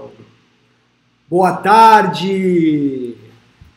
[0.00, 0.10] Então,
[1.28, 3.14] boa tarde!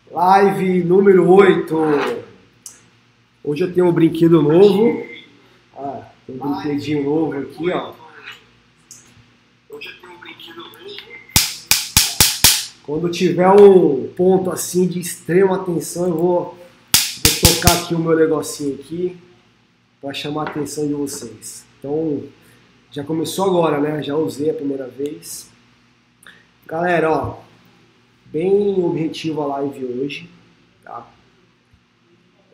[0.09, 1.75] Live número 8.
[3.43, 5.05] Hoje eu tenho um brinquedo novo.
[5.75, 7.94] Ah, tem um brinquedinho novo aqui, ó.
[9.70, 10.73] Hoje eu tenho um brinquedo novo.
[12.84, 16.58] Quando tiver um ponto assim de extrema atenção, eu vou,
[17.24, 19.18] vou tocar aqui o meu negocinho aqui
[20.02, 21.66] para chamar a atenção de vocês.
[21.80, 22.24] Então,
[22.92, 24.02] já começou agora, né?
[24.02, 25.51] Já usei a primeira vez.
[26.66, 27.40] Galera, ó,
[28.32, 30.30] bem objetivo a live hoje,
[30.82, 31.12] tá?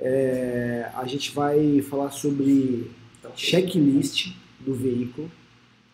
[0.02, 2.90] É, a gente vai falar sobre
[3.36, 5.30] checklist do veículo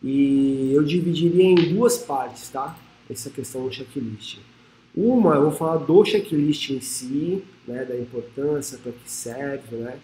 [0.02, 2.78] e eu dividiria em duas partes, tá?
[3.10, 4.38] Essa questão do checklist.
[4.96, 10.00] Uma, eu vou falar do checklist em si, né, da importância, para que serve, né?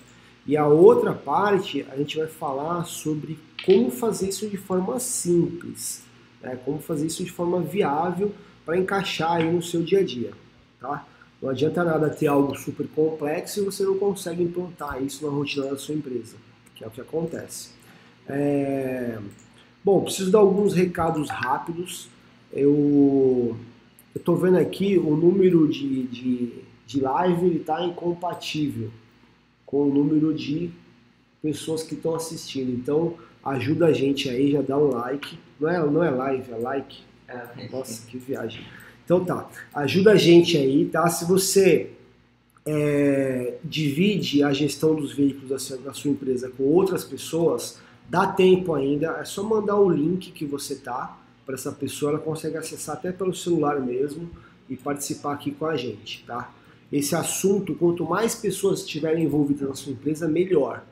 [0.46, 6.04] E a outra parte, a gente vai falar sobre como fazer isso de forma simples,
[6.41, 6.58] né?
[6.63, 8.34] como fazer isso de forma viável
[8.66, 10.31] para encaixar aí no seu dia a dia.
[10.80, 11.06] Tá?
[11.42, 15.67] Não adianta nada ter algo super complexo e você não consegue implantar isso na rotina
[15.67, 16.36] da sua empresa,
[16.75, 17.72] que é o que acontece.
[18.28, 19.17] É...
[19.84, 22.08] Bom, preciso dar alguns recados rápidos.
[22.53, 23.58] Eu
[24.16, 26.53] estou vendo aqui o número de, de,
[26.86, 28.92] de live está incompatível
[29.66, 30.69] com o número de
[31.42, 32.72] pessoas que estão assistindo.
[32.72, 35.38] Então, ajuda a gente aí, já dá um like.
[35.59, 37.00] Não é, não é live, é like.
[37.28, 38.66] É, nossa, que viagem.
[39.06, 41.09] Então tá, ajuda a gente aí, tá?
[41.09, 41.92] Se você
[42.66, 48.28] é, divide a gestão dos veículos da sua, da sua, empresa com outras pessoas, dá
[48.28, 52.58] tempo ainda, é só mandar o link que você tá para essa pessoa, ela consegue
[52.58, 54.30] acessar até pelo celular mesmo
[54.69, 56.53] e participar aqui com a gente, tá?
[56.92, 60.84] Esse assunto, quanto mais pessoas estiverem envolvidas na sua empresa, melhor.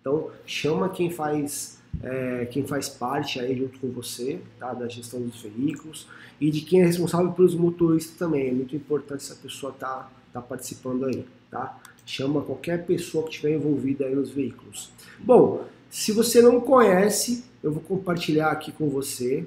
[0.00, 5.20] Então chama quem faz é, quem faz parte aí junto com você, tá, da gestão
[5.20, 6.06] dos veículos
[6.40, 8.48] e de quem é responsável pelos motoristas também.
[8.48, 11.78] É muito importante essa pessoa tá, tá participando aí, tá?
[12.06, 14.90] Chama qualquer pessoa que estiver envolvida aí nos veículos.
[15.18, 19.46] Bom, se você não conhece, eu vou compartilhar aqui com você.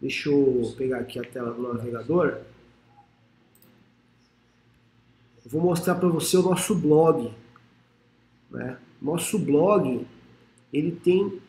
[0.00, 2.38] Deixa eu pegar aqui a tela do navegador.
[5.46, 7.30] Vou mostrar para você o nosso blog.
[8.50, 8.78] Né?
[9.00, 10.06] Nosso blog
[10.72, 11.40] ele tem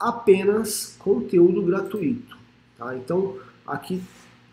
[0.00, 2.38] apenas conteúdo gratuito.
[2.78, 2.96] Tá?
[2.96, 4.02] Então, aqui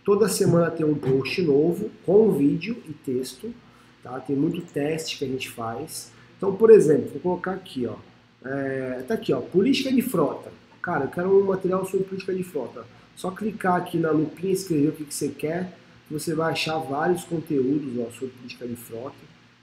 [0.04, 3.54] toda semana tem um post novo com vídeo e texto.
[4.04, 4.20] Tá?
[4.20, 6.12] Tem muito teste que a gente faz.
[6.38, 7.96] Então, por exemplo, vou colocar aqui, ó.
[8.46, 10.52] É, tá aqui, ó, política de frota.
[10.82, 12.86] Cara, eu quero um material sobre política de frota.
[13.16, 15.76] Só clicar aqui na lupinha e escrever o que, que você quer,
[16.08, 19.16] que você vai achar vários conteúdos ó, sobre política de frota.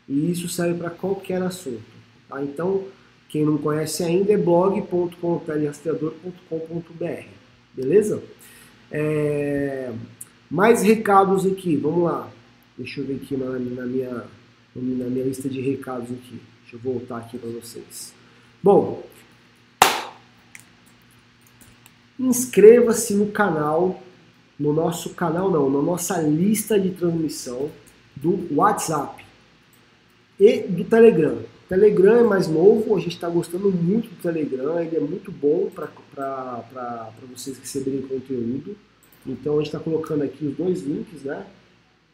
[0.08, 1.82] E isso serve para qualquer assunto.
[2.28, 2.42] Tá?
[2.42, 2.84] Então,
[3.34, 7.26] quem não conhece ainda é blog.com.rastreador.com.br.
[7.74, 8.22] Beleza?
[8.92, 9.92] É...
[10.48, 12.30] Mais recados aqui, vamos lá.
[12.78, 14.24] Deixa eu ver aqui na, na, minha,
[14.76, 16.40] na minha lista de recados aqui.
[16.62, 18.14] Deixa eu voltar aqui para vocês.
[18.62, 19.02] Bom,
[22.16, 24.00] inscreva-se no canal,
[24.56, 27.68] no nosso canal não, na nossa lista de transmissão
[28.14, 29.24] do WhatsApp
[30.38, 31.52] e do Telegram.
[31.74, 35.68] Telegram é mais novo, a gente está gostando muito do Telegram, ele é muito bom
[35.74, 38.76] para vocês receberem conteúdo.
[39.26, 41.44] Então a gente está colocando aqui os dois links, né?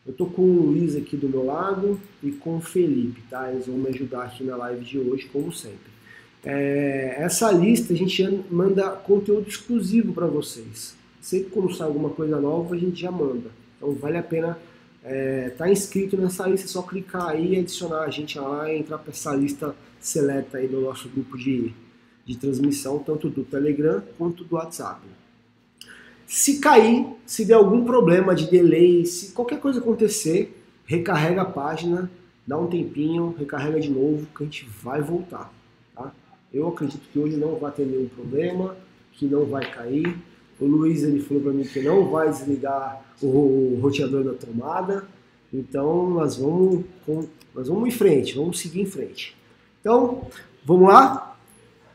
[0.06, 3.53] Eu tô com o Luiz aqui do meu lado e com o Felipe, tá?
[3.53, 5.91] Eles vão me ajudar aqui na live de hoje, como sempre.
[6.43, 10.97] É, essa lista a gente manda conteúdo exclusivo para vocês.
[11.20, 13.50] Sempre quando sai alguma coisa nova, a gente já manda.
[13.76, 14.59] Então vale a pena
[15.03, 18.99] é, tá inscrito nessa lista, é só clicar aí, adicionar a gente lá e entrar
[18.99, 21.72] para essa lista seleta aí do nosso grupo de,
[22.25, 25.00] de transmissão, tanto do Telegram quanto do WhatsApp.
[26.27, 30.56] Se cair, se der algum problema de delay, se qualquer coisa acontecer,
[30.87, 32.11] recarrega a página,
[32.47, 35.53] dá um tempinho, recarrega de novo, que a gente vai voltar.
[35.94, 36.12] Tá?
[36.53, 38.77] Eu acredito que hoje não vai ter nenhum problema,
[39.12, 40.17] que não vai cair.
[40.60, 45.08] O Luiz ele falou para mim que não vai desligar o roteador da tomada.
[45.52, 46.84] Então nós vamos,
[47.55, 49.37] nós vamos em frente, vamos seguir em frente.
[49.81, 50.29] Então,
[50.64, 51.37] vamos lá?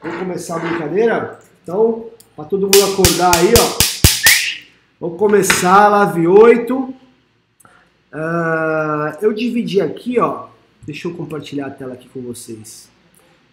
[0.02, 1.40] Vamos começar a brincadeira?
[1.62, 3.86] Então, para todo mundo acordar aí, ó.
[5.00, 6.76] Vamos começar, Lave 8.
[6.76, 6.96] Uh,
[8.12, 10.48] ah, eu dividi aqui, ó.
[10.82, 12.90] Deixa eu compartilhar a tela aqui com vocês.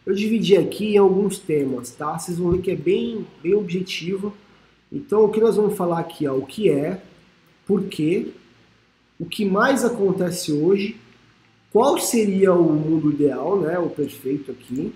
[0.05, 2.19] Eu dividi aqui em alguns temas, tá?
[2.19, 4.35] Vocês vão ver que é bem, bem objetivo.
[4.93, 7.03] Então, o que nós vamos falar aqui, ó, o que é,
[7.67, 8.29] por quê,
[9.19, 11.01] o que mais acontece hoje,
[11.73, 14.95] qual seria o mundo ideal, né, o perfeito aqui,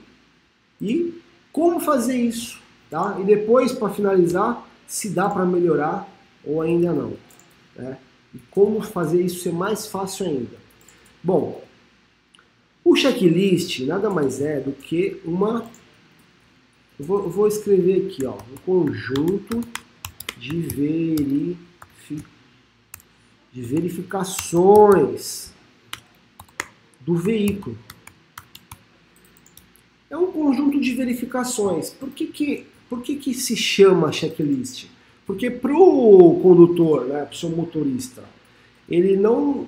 [0.80, 1.18] e
[1.50, 2.60] como fazer isso,
[2.90, 3.16] tá?
[3.18, 6.06] E depois, para finalizar, se dá para melhorar
[6.44, 7.14] ou ainda não.
[7.74, 7.96] Né?
[8.34, 10.56] E como fazer isso ser mais fácil ainda?
[11.22, 11.64] Bom,
[12.84, 15.68] o checklist nada mais é do que uma.
[16.98, 19.60] Eu vou, vou escrever aqui, ó, um conjunto
[20.36, 22.24] de, verifi...
[23.52, 25.52] de verificações
[27.00, 27.78] do veículo.
[30.10, 31.90] É um conjunto de verificações.
[31.90, 34.86] Por que, que, por que, que se chama checklist?
[35.26, 38.22] Porque para o condutor, né, para o seu motorista,
[38.88, 39.66] ele não,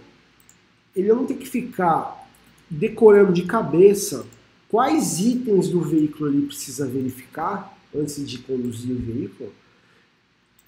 [0.95, 2.29] ele não tem que ficar
[2.71, 4.27] decorando de cabeça
[4.69, 9.53] quais itens do veículo ele precisa verificar antes de conduzir o veículo,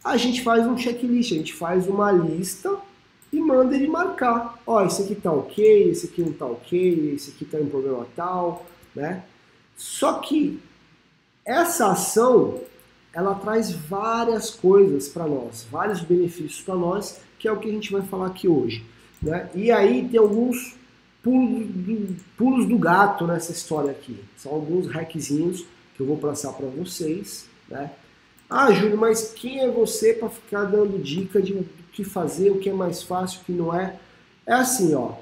[0.04, 2.76] a gente faz um checklist, a gente faz uma lista
[3.32, 4.58] e manda ele marcar.
[4.66, 8.06] Ó, esse aqui tá ok, esse aqui não tá ok, esse aqui tá em problema
[8.16, 9.24] tal, né?
[9.76, 10.60] Só que
[11.44, 12.60] essa ação
[13.12, 17.72] ela traz várias coisas para nós, vários benefícios para nós, que é o que a
[17.72, 18.84] gente vai falar aqui hoje.
[19.20, 19.50] Né?
[19.54, 20.76] E aí tem alguns
[21.22, 24.16] pulos do, pulos do gato nessa história aqui.
[24.36, 25.64] São alguns hackzinhos
[25.94, 27.46] que eu vou passar para vocês.
[27.68, 27.90] Né?
[28.50, 32.58] Ah, Júlio, mas quem é você para ficar dando dica de o que fazer, o
[32.58, 33.96] que é mais fácil, o que não é?
[34.44, 35.12] É assim, ó.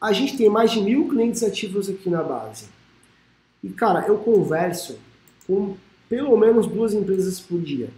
[0.00, 2.66] A gente tem mais de mil clientes ativos aqui na base.
[3.62, 4.98] E, cara, eu converso
[5.46, 5.76] com
[6.08, 7.90] pelo menos duas empresas por dia.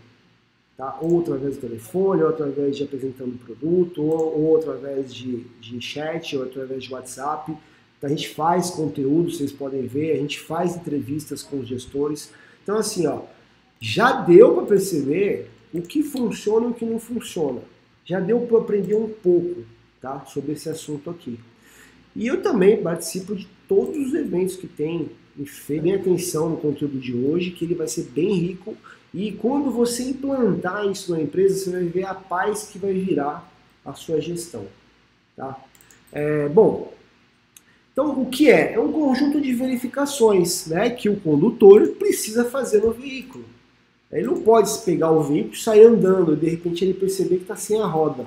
[0.77, 0.99] Tá?
[1.01, 6.37] Ou através do telefone, ou através de apresentando produto, ou, ou através de, de chat,
[6.37, 7.57] ou através de WhatsApp.
[7.97, 12.31] Então, a gente faz conteúdo, vocês podem ver, a gente faz entrevistas com os gestores.
[12.63, 13.23] Então, assim, ó,
[13.83, 17.61] já deu para perceber o que funciona e o que não funciona.
[18.05, 19.65] Já deu para aprender um pouco
[20.01, 21.41] tá, sobre esse assunto aqui.
[22.15, 25.11] E eu também participo de todos os eventos que tem.
[25.69, 28.77] Bem atenção no conteúdo de hoje, que ele vai ser bem rico
[29.15, 33.51] e quando você implantar isso na empresa, você vai ver a paz que vai virar
[33.83, 34.67] a sua gestão.
[35.35, 35.59] Tá?
[36.13, 36.93] É, bom,
[37.93, 38.75] então o que é?
[38.75, 43.45] É um conjunto de verificações né, que o condutor precisa fazer no veículo.
[44.13, 47.43] Ele não pode pegar o veículo e sair andando e de repente ele perceber que
[47.43, 48.27] está sem a roda.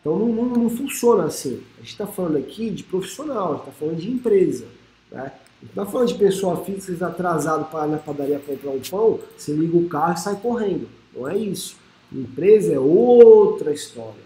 [0.00, 1.62] Então não, não, não, funciona assim.
[1.76, 4.66] A gente está falando aqui de profissional, a gente está falando de empresa.
[5.10, 5.32] Né?
[5.62, 9.76] Não está falando de pessoa física atrasado para na padaria comprar um pão, você liga
[9.76, 10.88] o carro e sai correndo.
[11.14, 11.76] Não é isso.
[12.12, 14.22] Empresa é outra história.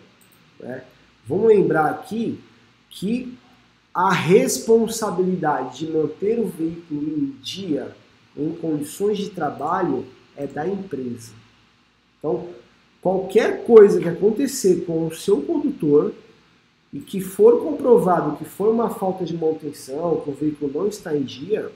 [0.59, 0.85] Né?
[1.27, 2.41] Vamos lembrar aqui
[2.89, 3.37] que
[3.95, 7.95] a responsabilidade de manter o veículo em dia,
[8.37, 10.07] em condições de trabalho,
[10.37, 11.33] é da empresa.
[12.19, 12.49] Então,
[13.01, 16.13] qualquer coisa que acontecer com o seu condutor,
[16.93, 21.17] e que for comprovado que foi uma falta de manutenção, que o veículo não está
[21.17, 21.73] em dia,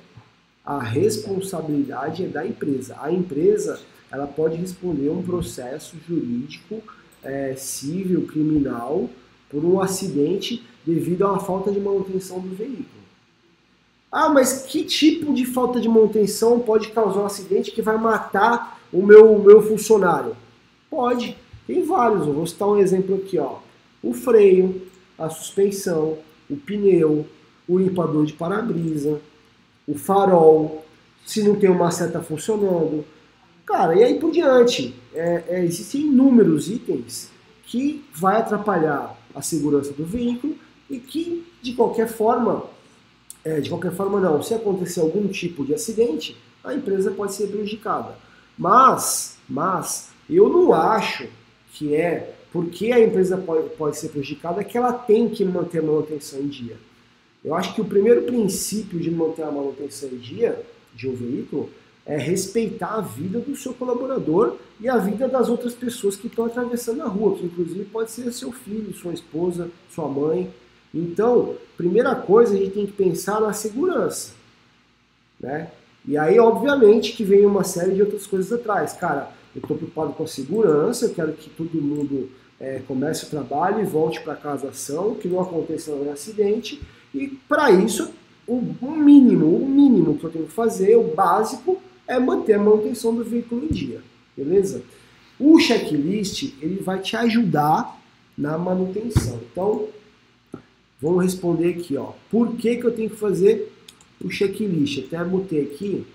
[0.64, 2.96] a responsabilidade é da empresa.
[3.00, 3.80] A empresa
[4.10, 6.82] ela pode responder um processo jurídico,
[7.22, 9.08] é, civil, criminal,
[9.48, 12.95] por um acidente devido a uma falta de manutenção do veículo.
[14.18, 18.80] Ah, mas que tipo de falta de manutenção pode causar um acidente que vai matar
[18.90, 20.34] o meu, meu funcionário?
[20.88, 21.36] Pode,
[21.66, 22.26] tem vários.
[22.26, 23.56] Eu vou citar um exemplo aqui, ó.
[24.02, 24.80] O freio,
[25.18, 26.16] a suspensão,
[26.48, 27.26] o pneu,
[27.68, 29.20] o limpador de para-brisa,
[29.86, 30.82] o farol,
[31.26, 33.04] se não tem uma seta funcionando.
[33.66, 34.94] Cara, e aí por diante.
[35.14, 37.30] É, é, existem inúmeros itens
[37.66, 40.56] que vai atrapalhar a segurança do veículo
[40.88, 42.64] e que, de qualquer forma,
[43.46, 47.46] é, de qualquer forma não, se acontecer algum tipo de acidente, a empresa pode ser
[47.46, 48.16] prejudicada.
[48.58, 51.28] Mas, mas, eu não acho
[51.72, 55.82] que é porque a empresa pode, pode ser prejudicada que ela tem que manter a
[55.82, 56.76] manutenção em dia.
[57.44, 60.60] Eu acho que o primeiro princípio de manter a manutenção em dia
[60.92, 61.70] de um veículo
[62.04, 66.46] é respeitar a vida do seu colaborador e a vida das outras pessoas que estão
[66.46, 70.52] atravessando a rua, que inclusive pode ser seu filho, sua esposa, sua mãe.
[70.96, 74.32] Então, primeira coisa, a gente tem que pensar na segurança.
[75.38, 75.70] Né?
[76.08, 78.94] E aí, obviamente, que vem uma série de outras coisas atrás.
[78.94, 83.28] Cara, eu estou preocupado com a segurança, eu quero que todo mundo é, comece o
[83.28, 86.80] trabalho e volte para casa ação, que não aconteça um acidente.
[87.14, 88.12] E para isso,
[88.46, 88.60] o,
[88.90, 93.24] mínimo, o mínimo que eu tenho que fazer, o básico, é manter a manutenção do
[93.24, 94.00] veículo em dia,
[94.36, 94.82] beleza?
[95.38, 98.00] O checklist ele vai te ajudar
[98.38, 99.40] na manutenção.
[99.50, 99.88] Então,
[101.00, 102.12] vamos responder aqui, ó.
[102.30, 103.72] Por que, que eu tenho que fazer
[104.22, 105.04] o checklist?
[105.06, 106.06] Até botei aqui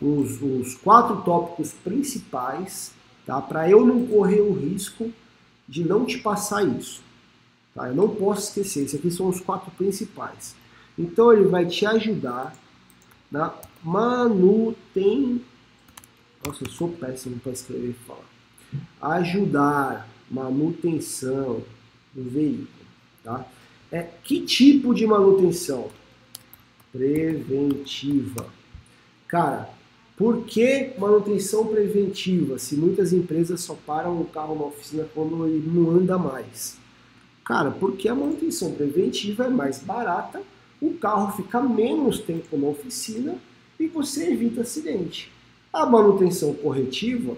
[0.00, 2.92] os, os quatro tópicos principais,
[3.24, 3.40] tá?
[3.40, 5.10] Para eu não correr o risco
[5.68, 7.02] de não te passar isso.
[7.74, 7.88] Tá?
[7.88, 10.54] Eu não posso esquecer, esses aqui são os quatro principais.
[10.98, 12.56] Então ele vai te ajudar
[13.30, 15.40] na manutenção.
[16.44, 19.18] Nossa, eu sou péssimo para escrever e falar.
[19.18, 21.62] Ajudar manutenção
[22.14, 22.68] do veículo,
[23.22, 23.44] tá?
[23.90, 25.88] É, que tipo de manutenção?
[26.92, 28.46] Preventiva.
[29.28, 29.70] Cara,
[30.16, 35.68] por que manutenção preventiva se muitas empresas só param o carro na oficina quando ele
[35.68, 36.78] não anda mais?
[37.44, 40.42] Cara, porque a manutenção preventiva é mais barata,
[40.80, 43.36] o carro fica menos tempo na oficina
[43.78, 45.30] e você evita acidente.
[45.72, 47.36] A manutenção corretiva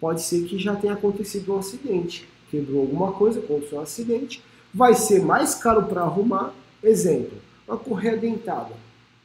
[0.00, 4.42] pode ser que já tenha acontecido um acidente, quebrou alguma coisa, aconteceu um acidente,
[4.72, 6.52] vai ser mais caro para arrumar.
[6.82, 8.74] Exemplo, uma correia dentada.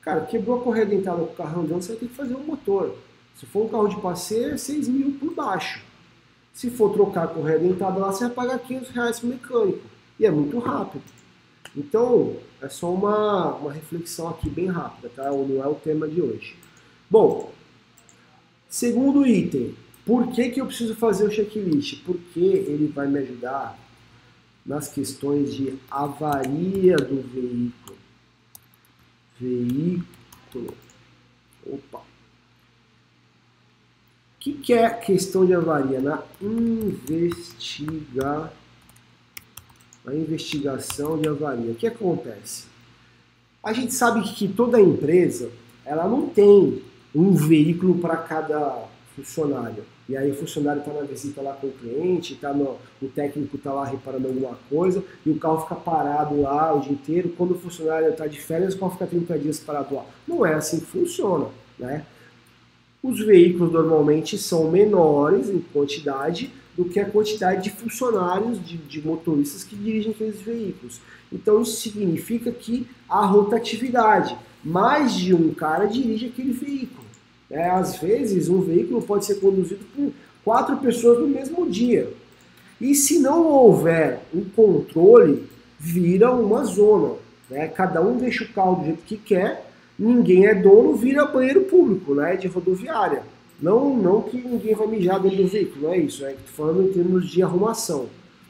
[0.02, 2.44] Cara, quebrou a correia dentada com o carro andando, você vai ter que fazer um
[2.44, 2.96] motor.
[3.36, 5.82] Se for um carro de passeio, é 6 mil por baixo.
[6.54, 9.82] Se for trocar a correia dentada lá, você vai pagar 500 reais para mecânico.
[10.20, 11.04] E é muito rápido.
[11.76, 15.30] Então, é só uma, uma reflexão aqui bem rápida, tá?
[15.30, 16.56] Não é o tema de hoje.
[17.10, 17.52] Bom,
[18.70, 19.76] segundo item,
[20.06, 22.04] por que, que eu preciso fazer o checklist?
[22.06, 23.78] Porque ele vai me ajudar
[24.66, 27.98] nas questões de avaria do veículo.
[29.40, 30.74] Veículo.
[31.66, 32.00] Opa.
[32.00, 32.04] O
[34.40, 36.02] que, que é questão de avaria?
[36.02, 38.52] Na investigar
[40.06, 41.72] a investigação de avaria.
[41.72, 42.66] O que acontece?
[43.64, 45.52] A gente sabe que toda empresa
[45.84, 49.84] ela não tem um veículo para cada funcionário.
[50.08, 53.58] E aí o funcionário está na visita lá com o cliente, tá no, o técnico
[53.58, 57.34] está lá reparando alguma coisa e o carro fica parado lá o dia inteiro.
[57.36, 60.06] Quando o funcionário está de férias, o carro fica 30 dias parado lá.
[60.28, 61.48] Não é assim que funciona.
[61.80, 62.06] Né?
[63.02, 69.06] Os veículos normalmente são menores em quantidade do que a quantidade de funcionários, de, de
[69.06, 71.00] motoristas que dirigem aqueles veículos.
[71.32, 74.38] Então isso significa que há rotatividade.
[74.64, 77.05] Mais de um cara dirige aquele veículo.
[77.50, 80.12] É, às vezes, um veículo pode ser conduzido por
[80.44, 82.12] quatro pessoas no mesmo dia.
[82.80, 85.48] E se não houver um controle,
[85.80, 87.16] vira uma zona.
[87.50, 87.68] Né?
[87.68, 92.14] Cada um deixa o carro do jeito que quer, ninguém é dono, vira banheiro público
[92.16, 92.36] né?
[92.36, 93.24] de rodoviária.
[93.62, 96.26] Não, não que ninguém vai mijar dentro do veículo, não é isso.
[96.26, 98.08] É que estou falando em termos de arrumação,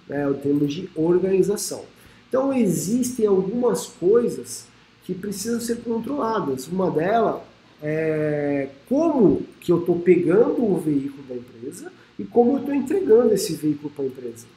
[0.07, 0.27] né?
[0.27, 1.83] em termos de organização.
[2.27, 4.65] Então existem algumas coisas
[5.03, 6.67] que precisam ser controladas.
[6.67, 7.41] Uma delas
[7.87, 13.31] é como que eu estou pegando o veículo da empresa e como eu estou entregando
[13.31, 14.47] esse veículo para a empresa.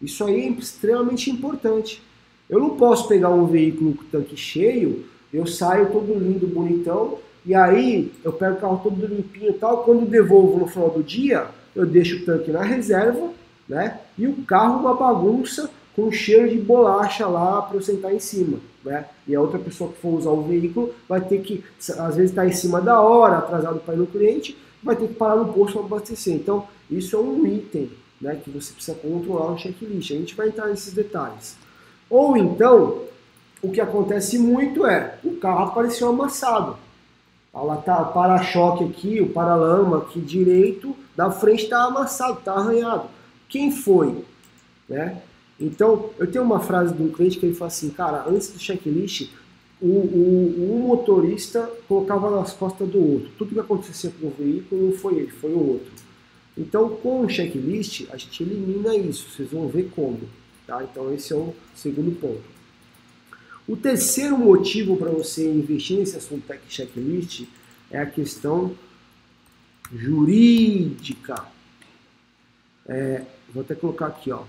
[0.00, 2.02] Isso aí é extremamente importante.
[2.48, 7.54] Eu não posso pegar um veículo com tanque cheio, eu saio todo lindo, bonitão, e
[7.54, 11.46] aí eu pego o carro todo limpinho e tal, quando devolvo no final do dia,
[11.76, 13.30] eu deixo o tanque na reserva,
[13.68, 14.00] né?
[14.16, 18.60] E o carro uma bagunça com cheiro de bolacha lá para eu sentar em cima,
[18.84, 19.04] né?
[19.26, 21.64] E a outra pessoa que for usar o veículo vai ter que,
[21.98, 25.14] às vezes está em cima da hora, atrasado para ir no cliente, vai ter que
[25.14, 26.36] parar no posto para abastecer.
[26.36, 27.90] Então, isso é um item,
[28.20, 28.40] né?
[28.44, 30.12] Que você precisa controlar no checklist.
[30.12, 31.56] A gente vai entrar nesses detalhes.
[32.08, 33.02] Ou então,
[33.60, 36.76] o que acontece muito é o carro apareceu amassado.
[37.52, 43.08] Ela tá o para-choque aqui, o para-lama aqui direito, da frente está amassado, está arranhado.
[43.48, 44.24] Quem foi?
[44.88, 45.20] Né?
[45.60, 48.58] Então, eu tenho uma frase de um cliente que ele fala assim, cara, antes do
[48.58, 49.30] checklist,
[49.80, 53.30] o, o, motorista colocava nas costas do outro.
[53.38, 55.92] Tudo que acontecia com o veículo não foi ele, foi o outro.
[56.56, 59.30] Então, com o checklist, a gente elimina isso.
[59.30, 60.20] Vocês vão ver como.
[60.66, 60.82] Tá?
[60.82, 62.42] Então, esse é o segundo ponto.
[63.66, 67.44] O terceiro motivo para você investir nesse assunto Tech Checklist
[67.90, 68.74] é a questão
[69.94, 71.46] jurídica.
[72.86, 73.22] É,
[73.52, 74.44] vou até colocar aqui, ó,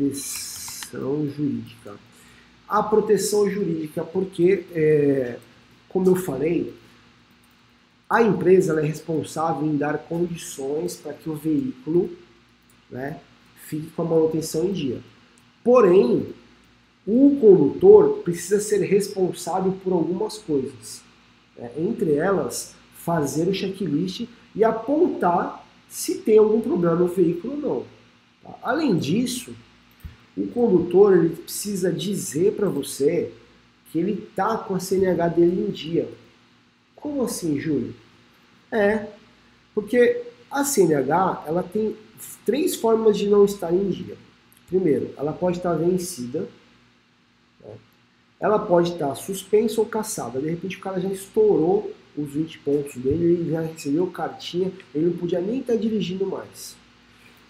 [0.00, 1.94] proteção jurídica.
[2.68, 5.38] A proteção jurídica, porque, é,
[5.88, 6.74] como eu falei,
[8.08, 12.10] a empresa é responsável em dar condições para que o veículo
[12.90, 13.20] né,
[13.66, 15.00] fique com a manutenção em dia.
[15.62, 16.28] Porém,
[17.06, 21.02] o condutor precisa ser responsável por algumas coisas.
[21.56, 21.70] Né?
[21.76, 27.84] Entre elas, fazer o checklist e apontar se tem algum problema no veículo ou não.
[28.42, 28.58] Tá?
[28.62, 29.54] Além disso,
[30.40, 33.32] o condutor ele precisa dizer para você
[33.90, 36.08] que ele está com a CNH dele em dia.
[36.94, 37.94] Como assim, Júlio?
[38.70, 39.06] É,
[39.74, 41.96] porque a CNH ela tem
[42.44, 44.16] três formas de não estar em dia.
[44.68, 46.48] Primeiro, ela pode estar vencida,
[48.38, 50.40] ela pode estar suspensa ou caçada.
[50.40, 55.06] De repente o cara já estourou os 20 pontos dele, ele já recebeu cartinha, ele
[55.06, 56.76] não podia nem estar dirigindo mais.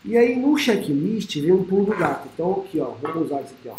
[0.04, 2.28] E aí no checklist vem um pulo do gato.
[2.33, 3.75] Então aqui, ó, vamos usar isso aqui, ó.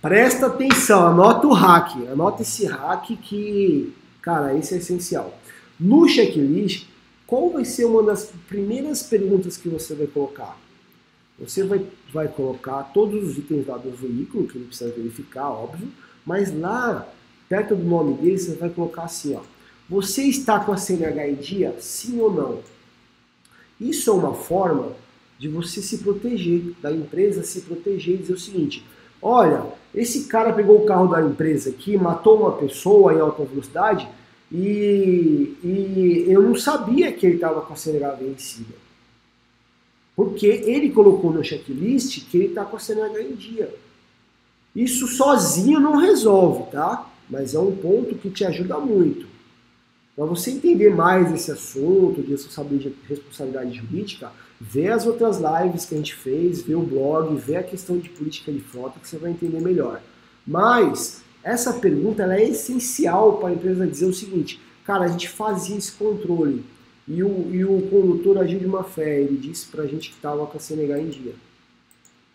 [0.00, 5.36] Presta atenção, anota o hack, anota esse hack que, cara, esse é essencial.
[5.78, 6.86] No checklist
[7.28, 10.58] qual vai ser uma das primeiras perguntas que você vai colocar?
[11.38, 15.88] Você vai, vai colocar todos os itens lá do veículo, que ele precisa verificar, óbvio,
[16.24, 17.06] mas lá,
[17.46, 19.42] perto do nome dele, você vai colocar assim, ó.
[19.90, 21.76] Você está com a CNH em dia?
[21.78, 22.60] Sim ou não?
[23.80, 24.92] Isso é uma forma
[25.38, 28.84] de você se proteger, da empresa se proteger e dizer o seguinte:
[29.22, 34.08] olha, esse cara pegou o carro da empresa aqui, matou uma pessoa em alta velocidade
[34.50, 38.74] e, e eu não sabia que ele estava com a CNH vencida.
[40.16, 43.72] Porque ele colocou no checklist que ele está com a CNH em dia.
[44.74, 47.08] Isso sozinho não resolve, tá?
[47.30, 49.26] Mas é um ponto que te ajuda muito.
[50.18, 55.96] Para você entender mais esse assunto de responsabilidade jurídica, vê as outras lives que a
[55.96, 59.30] gente fez, vê o blog, vê a questão de política de frota que você vai
[59.30, 60.02] entender melhor.
[60.44, 65.76] Mas essa pergunta é essencial para a empresa dizer o seguinte, cara, a gente fazia
[65.76, 66.64] esse controle
[67.06, 70.16] e o, e o condutor agiu de uma fé, ele disse para a gente que
[70.16, 71.34] estava com a CNH em dia.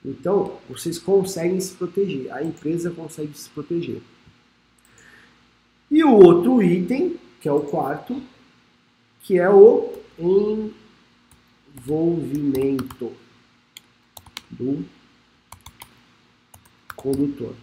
[0.05, 4.01] Então, vocês conseguem se proteger, a empresa consegue se proteger.
[5.91, 8.23] E o outro item que é o quarto,
[9.21, 9.91] que é o
[11.77, 13.11] envolvimento
[14.49, 14.85] do
[16.95, 17.53] condutor.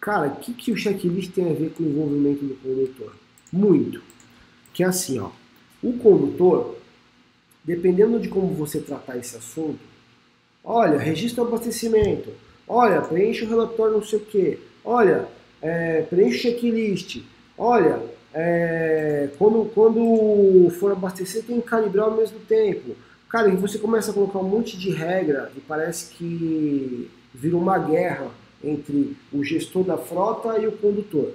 [0.00, 3.14] Cara, o que, que o checklist tem a ver com o envolvimento do condutor?
[3.52, 4.00] Muito.
[4.72, 5.28] Que é assim, ó.
[5.82, 6.78] O condutor,
[7.62, 9.80] dependendo de como você tratar esse assunto,
[10.64, 12.30] olha, registra o abastecimento,
[12.66, 15.28] olha, preenche o relatório não sei o quê, olha,
[15.60, 17.22] é, preenche o checklist,
[17.58, 22.96] olha, é, quando, quando for abastecer, tem que calibrar ao mesmo tempo.
[23.28, 27.78] Cara, e você começa a colocar um monte de regra e parece que vira uma
[27.78, 28.28] guerra
[28.62, 31.32] entre o gestor da frota e o condutor.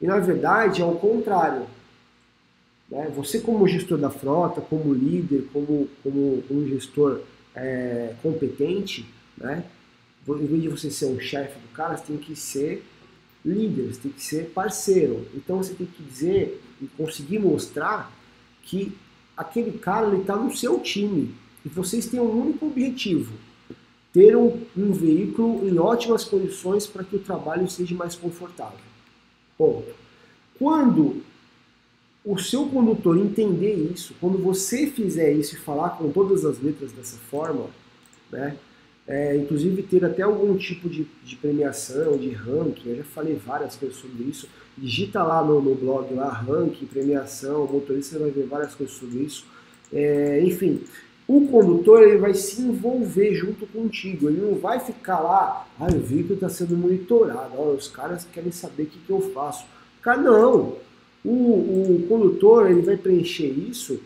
[0.00, 1.66] E na verdade é o contrário.
[2.90, 3.10] Né?
[3.16, 7.20] Você, como gestor da frota, como líder, como, como um gestor
[7.54, 9.64] é, competente, né?
[10.28, 12.84] em vez de você ser um chefe do cara, você tem que ser
[13.44, 15.26] líder, você tem que ser parceiro.
[15.34, 18.12] Então você tem que dizer e conseguir mostrar
[18.62, 18.92] que
[19.36, 23.32] aquele cara está no seu time e vocês têm um único objetivo:
[24.12, 28.78] ter um, um veículo em ótimas condições para que o trabalho seja mais confortável.
[29.56, 29.94] Ponto.
[30.58, 31.22] Quando
[32.24, 36.92] o seu condutor entender isso, quando você fizer isso e falar com todas as letras
[36.92, 37.66] dessa forma,
[38.30, 38.56] né,
[39.08, 43.74] é, inclusive ter até algum tipo de, de, premiação, de ranking, eu já falei várias
[43.74, 44.46] coisas sobre isso.
[44.76, 49.20] Digita lá no, no blog lá, ranking, premiação, motorista, você vai ver várias coisas sobre
[49.20, 49.46] isso.
[49.90, 50.82] É, enfim,
[51.26, 56.00] o condutor ele vai se envolver junto contigo, ele não vai ficar lá, ah, eu
[56.00, 59.64] vi que está sendo monitorado, os caras querem saber o que, que eu faço.
[60.02, 60.76] Cara, não.
[61.24, 64.00] O, o condutor ele vai preencher isso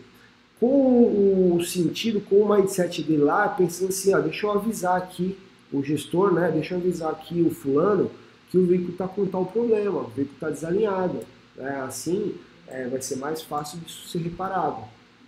[0.63, 5.37] com o sentido, com o mindset dele lá, pensando assim, ó, deixa eu avisar aqui
[5.73, 6.49] o gestor, né?
[6.53, 8.09] Deixa eu avisar aqui o fulano
[8.49, 11.19] que o veículo está com tal problema, o veículo está desalinhado.
[11.57, 11.81] Né?
[11.85, 12.35] Assim
[12.69, 14.85] é, vai ser mais fácil disso ser reparado.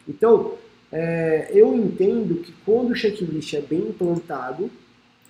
[0.07, 0.53] Então,
[0.89, 4.71] é, eu entendo que quando o checklist é bem implantado,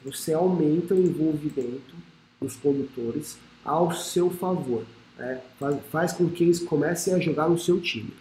[0.03, 1.95] você aumenta o envolvimento
[2.39, 4.83] dos condutores ao seu favor.
[5.17, 5.41] Né?
[5.59, 8.13] Faz, faz com que eles comecem a jogar no seu time.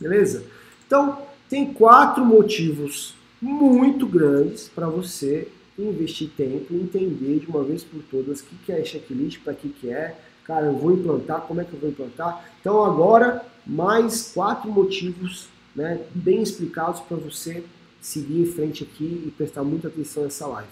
[0.00, 0.63] Beleza?
[0.86, 1.18] Então,
[1.48, 8.00] tem quatro motivos muito grandes para você investir tempo e entender de uma vez por
[8.10, 11.60] todas o que, que é checklist, para que, que é, cara, eu vou implantar, como
[11.60, 12.48] é que eu vou implantar.
[12.60, 17.64] Então, agora, mais quatro motivos né, bem explicados para você
[18.00, 20.68] seguir em frente aqui e prestar muita atenção nessa live.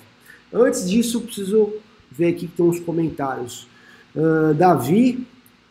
[0.52, 1.72] Antes disso, preciso
[2.10, 3.66] ver aqui que tem uns comentários.
[4.14, 5.26] Uh, Davi,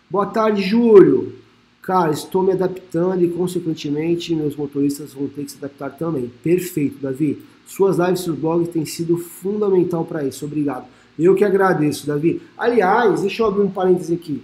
[0.09, 1.40] boa tarde, Júlio.
[1.91, 6.31] Cara, estou me adaptando e, consequentemente, meus motoristas vão ter que se adaptar também.
[6.41, 7.43] Perfeito, Davi.
[7.67, 10.45] Suas lives, seus blogs têm sido fundamental para isso.
[10.45, 10.85] Obrigado.
[11.19, 12.41] Eu que agradeço, Davi.
[12.57, 14.41] Aliás, deixa eu abrir um parêntese aqui.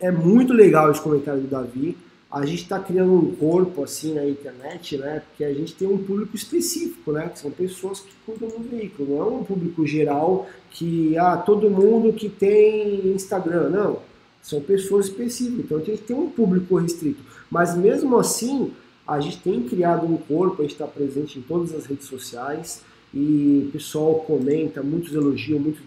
[0.00, 1.96] É muito legal esse comentário do Davi.
[2.28, 5.22] A gente está criando um corpo assim na internet, né?
[5.24, 7.28] Porque a gente tem um público específico, né?
[7.28, 9.16] Que são pessoas que cuidam do veículo.
[9.16, 13.68] Não é um público geral que, ah, todo mundo que tem Instagram.
[13.68, 14.15] Não
[14.46, 17.20] são pessoas específicas, então a gente tem um público restrito.
[17.50, 18.72] Mas mesmo assim,
[19.04, 22.80] a gente tem criado um corpo, a gente está presente em todas as redes sociais
[23.12, 25.82] e o pessoal comenta, muitos elogiam, muitos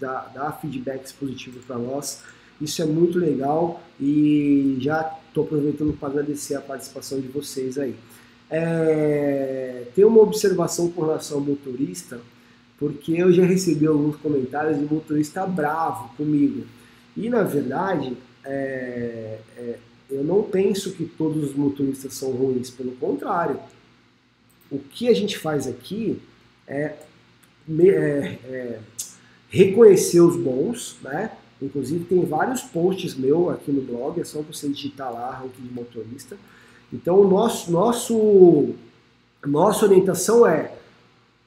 [0.00, 2.22] dá, dá feedbacks positivos para nós.
[2.58, 7.94] Isso é muito legal e já estou aproveitando para agradecer a participação de vocês aí.
[8.48, 12.22] É, tem uma observação com relação ao motorista,
[12.78, 16.64] porque eu já recebi alguns comentários de motorista bravo comigo.
[17.16, 19.78] E na verdade, é, é,
[20.10, 23.58] eu não penso que todos os motoristas são ruins, pelo contrário.
[24.70, 26.20] O que a gente faz aqui
[26.66, 26.94] é,
[27.78, 28.78] é, é
[29.48, 31.32] reconhecer os bons, né?
[31.60, 35.72] Inclusive tem vários posts meu aqui no blog, é só você digitar lá, ranking de
[35.72, 36.36] motorista.
[36.92, 38.74] Então o nosso, nosso,
[39.46, 40.72] nossa orientação é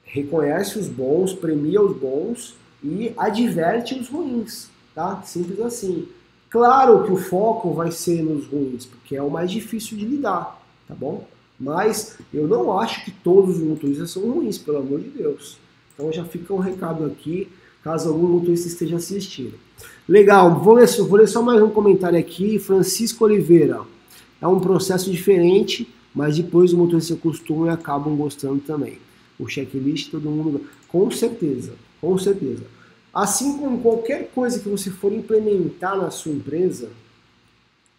[0.04, 5.20] reconhece os bons, premia os bons e adverte os ruins, tá?
[5.22, 6.08] Simples assim.
[6.48, 10.58] Claro que o foco vai ser nos ruins, porque é o mais difícil de lidar,
[10.88, 11.26] tá bom?
[11.60, 15.58] Mas eu não acho que todos os motoristas são ruins, pelo amor de Deus.
[15.92, 17.48] Então já fica um recado aqui,
[17.84, 19.54] caso algum motorista esteja assistindo.
[20.08, 22.58] Legal, vou ler, vou ler só mais um comentário aqui.
[22.58, 23.82] Francisco Oliveira.
[24.40, 28.98] É um processo diferente, mas depois os motoristas se acostumam e acabam gostando também.
[29.38, 30.62] O checklist todo mundo.
[30.88, 32.64] Com certeza, com certeza.
[33.16, 36.90] Assim como qualquer coisa que você for implementar na sua empresa,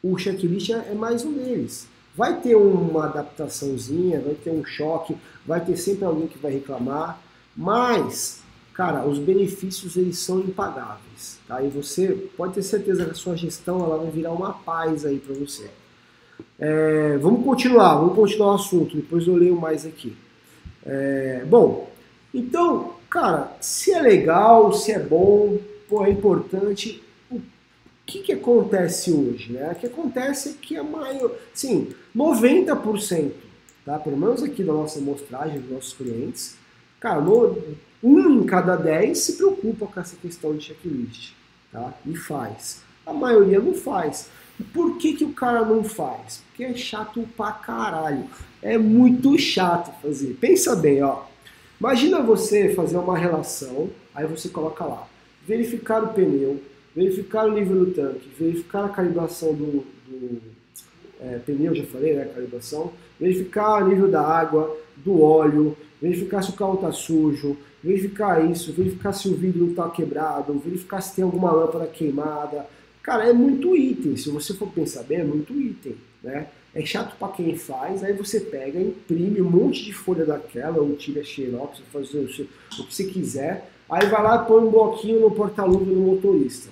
[0.03, 1.87] o checklist é mais um deles.
[2.15, 7.19] Vai ter uma adaptaçãozinha, vai ter um choque, vai ter sempre alguém que vai reclamar,
[7.55, 8.43] mas
[8.75, 11.63] cara, os benefícios eles são impagáveis, tá?
[11.63, 15.17] E você pode ter certeza que a sua gestão ela vai virar uma paz aí
[15.17, 15.67] para você.
[16.59, 20.15] É, vamos continuar, vamos continuar o assunto, depois eu leio mais aqui.
[20.85, 21.89] É, bom,
[22.31, 25.57] então, cara, se é legal, se é bom,
[25.89, 27.03] pô, é importante.
[27.31, 27.41] O
[28.05, 29.53] que, que acontece hoje?
[29.53, 29.71] Né?
[29.71, 33.31] O que acontece é que a maior, sim, 90%,
[33.83, 33.97] tá?
[33.97, 36.55] pelo menos aqui da nossa amostragem dos nossos clientes,
[36.99, 37.57] cara, no,
[38.03, 41.33] um em cada dez se preocupa com essa questão de checklist,
[41.71, 41.91] tá?
[42.05, 42.83] E faz.
[43.03, 44.29] A maioria não faz.
[44.71, 46.43] Por que, que o cara não faz?
[46.49, 48.25] Porque é chato pra caralho.
[48.61, 50.37] É muito chato fazer.
[50.39, 51.23] Pensa bem, ó.
[51.79, 55.07] Imagina você fazer uma relação, aí você coloca lá,
[55.47, 56.59] verificar o pneu,
[56.95, 60.41] verificar o nível do tanque, verificar a calibração do, do
[61.21, 66.49] é, pneu, já falei, né, calibração, verificar o nível da água, do óleo, verificar se
[66.49, 71.23] o carro está sujo, verificar isso, verificar se o vidro está quebrado, verificar se tem
[71.23, 72.65] alguma lâmpada queimada.
[73.01, 74.17] Cara, é muito item.
[74.17, 76.47] Se você for pensar bem, é muito item, né?
[76.75, 80.95] É chato para quem faz, aí você pega, imprime um monte de folha daquela, ou
[80.95, 82.47] tira xerox, fazer o que
[82.93, 86.69] você quiser, aí vai lá e põe um bloquinho no porta-luva do motorista.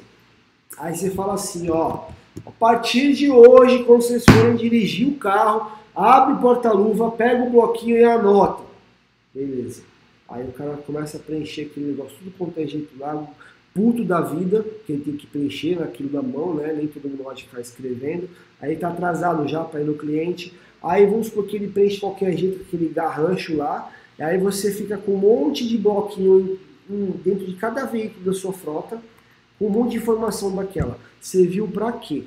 [0.78, 2.10] Aí você fala assim, ó,
[2.46, 7.50] a partir de hoje, quando vocês forem dirigir o carro, abre o porta-luva, pega o
[7.50, 8.64] bloquinho e anota.
[9.34, 9.82] Beleza.
[10.28, 13.28] Aí o cara começa a preencher aquele negócio, tudo quanto é jeito lá,
[13.76, 16.72] puto da vida, que ele tem que preencher naquilo da mão, né?
[16.72, 18.30] Nem todo mundo pode ficar escrevendo.
[18.62, 20.54] Aí tá atrasado já para ir no cliente.
[20.82, 23.92] Aí vamos supor que ele preenche qualquer jeito, aquele garrancho lá.
[24.18, 26.58] Aí você fica com um monte de bloquinho
[27.22, 28.98] dentro de cada veículo da sua frota,
[29.60, 30.98] com um monte de informação daquela.
[31.20, 32.24] Serviu para quê?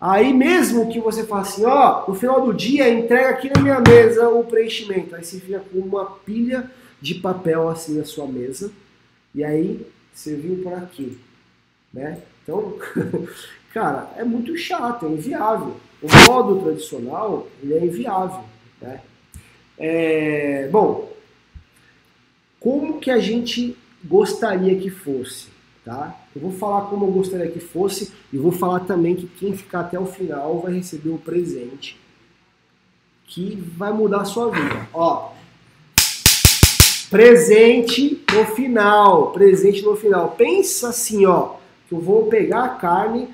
[0.00, 3.80] Aí mesmo que você faça assim, ó, no final do dia entrega aqui na minha
[3.80, 5.14] mesa o preenchimento.
[5.14, 6.70] Aí você fica com uma pilha
[7.02, 8.72] de papel assim na sua mesa.
[9.36, 11.18] E aí serviu por aqui,
[11.92, 12.22] né?
[12.42, 12.78] Então,
[13.70, 15.76] cara, é muito chato, é inviável.
[16.02, 18.42] O modo tradicional, ele é inviável,
[18.80, 19.02] né?
[19.76, 21.12] É, bom,
[22.58, 25.48] como que a gente gostaria que fosse?
[25.84, 26.18] Tá?
[26.34, 29.80] Eu vou falar como eu gostaria que fosse e vou falar também que quem ficar
[29.80, 32.00] até o final vai receber um presente
[33.26, 34.88] que vai mudar a sua vida.
[34.94, 35.35] Ó,
[37.10, 40.34] presente no final, presente no final.
[40.36, 41.54] Pensa assim, ó,
[41.88, 43.28] que eu vou pegar a carne,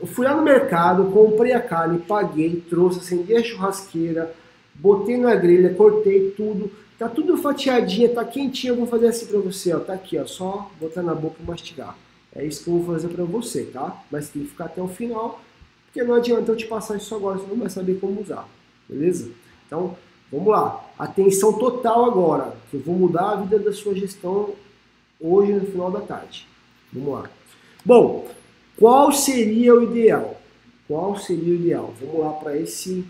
[0.00, 4.34] eu fui lá no mercado, comprei a carne, paguei, trouxe, acendi a churrasqueira,
[4.74, 9.38] botei na grelha, cortei tudo, Tá tudo fatiadinha, tá quentinha, eu vou fazer assim pra
[9.38, 9.78] você, ó.
[9.78, 10.26] Tá aqui, ó.
[10.26, 11.96] Só botar na boca e mastigar.
[12.34, 14.02] É isso que eu vou fazer pra você, tá?
[14.10, 15.40] Mas tem que ficar até o final,
[15.86, 18.48] porque não adianta eu te passar isso agora, você não vai saber como usar.
[18.88, 19.30] Beleza?
[19.66, 19.96] Então,
[20.30, 20.84] vamos lá.
[20.98, 24.54] Atenção total agora, que eu vou mudar a vida da sua gestão
[25.20, 26.46] hoje no final da tarde.
[26.92, 27.30] Vamos lá.
[27.84, 28.28] Bom,
[28.76, 30.40] qual seria o ideal?
[30.86, 31.94] Qual seria o ideal?
[32.00, 33.04] Vamos lá para esse,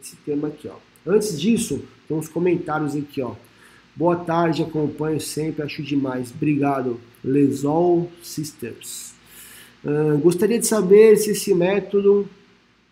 [0.00, 0.76] esse tema aqui, ó.
[1.06, 3.32] Antes disso, tem uns comentários aqui, ó.
[3.94, 6.30] Boa tarde, acompanho sempre, acho demais.
[6.30, 9.12] Obrigado, Lesol Sisters.
[9.84, 12.28] Uh, gostaria de saber se esse método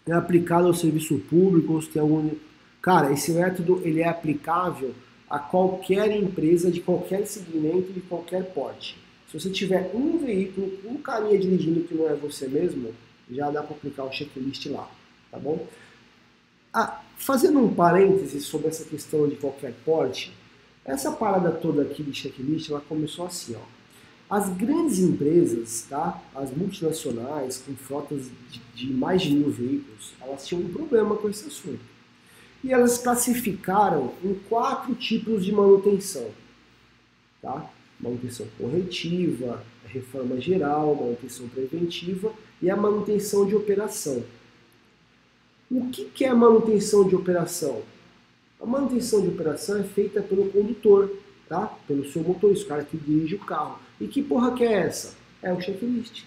[0.07, 2.31] é aplicado ao serviço público ou se tem algum.
[2.83, 4.95] Cara, esse método ele é aplicável
[5.29, 8.97] a qualquer empresa de qualquer segmento de qualquer porte.
[9.31, 12.93] Se você tiver um veículo, um carinha dirigindo que não é você mesmo,
[13.31, 14.91] já dá para aplicar o checklist lá,
[15.31, 15.67] tá bom?
[16.73, 20.33] Ah, fazendo um parêntese sobre essa questão de qualquer porte,
[20.85, 23.81] essa parada toda aqui de checklist, ela começou assim, ó.
[24.35, 26.21] As grandes empresas, tá?
[26.35, 31.29] as multinacionais, com frotas de, de mais de mil veículos, elas tinham um problema com
[31.29, 31.81] esse assunto.
[32.63, 36.31] E elas classificaram em quatro tipos de manutenção.
[37.41, 37.71] Tá?
[37.99, 44.23] Manutenção corretiva, reforma geral, manutenção preventiva e a manutenção de operação.
[45.71, 47.83] O que, que é manutenção de operação?
[48.61, 51.11] A manutenção de operação é feita pelo condutor,
[51.49, 51.67] tá?
[51.87, 53.79] Pelo seu motorista, o cara que dirige o carro.
[54.01, 55.15] E que porra que é essa?
[55.43, 56.25] É o checklist.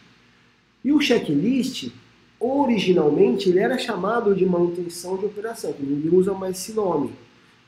[0.84, 1.92] E o checklist,
[2.44, 7.12] originalmente, ele era chamado de manutenção de operação, que ninguém usa mais esse nome.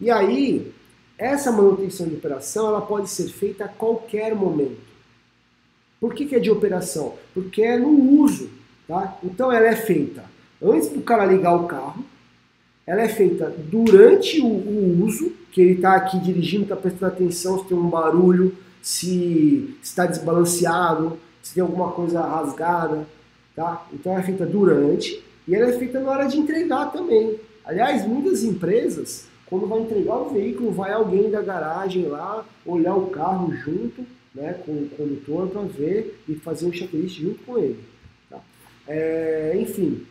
[0.02, 0.74] E aí,
[1.18, 4.84] essa manutenção de operação, ela pode ser feita a qualquer momento.
[6.00, 7.14] Por que, que é de operação?
[7.34, 8.50] Porque é no uso,
[8.88, 9.18] tá?
[9.24, 12.04] Então ela é feita antes do cara ligar o carro,
[12.86, 17.60] ela é feita durante o, o uso, que ele está aqui dirigindo, está prestando atenção
[17.60, 23.08] se tem um barulho, se está desbalanceado, se tem alguma coisa rasgada,
[23.56, 23.88] tá?
[23.94, 27.40] Então ela é feita durante e ela é feita na hora de entregar também.
[27.64, 33.08] Aliás, muitas empresas, quando vai entregar o veículo, vai alguém da garagem lá olhar o
[33.08, 37.80] carro junto, né, com o condutor para ver e fazer um checklist junto com ele.
[38.30, 38.40] Tá?
[38.88, 40.06] É, enfim,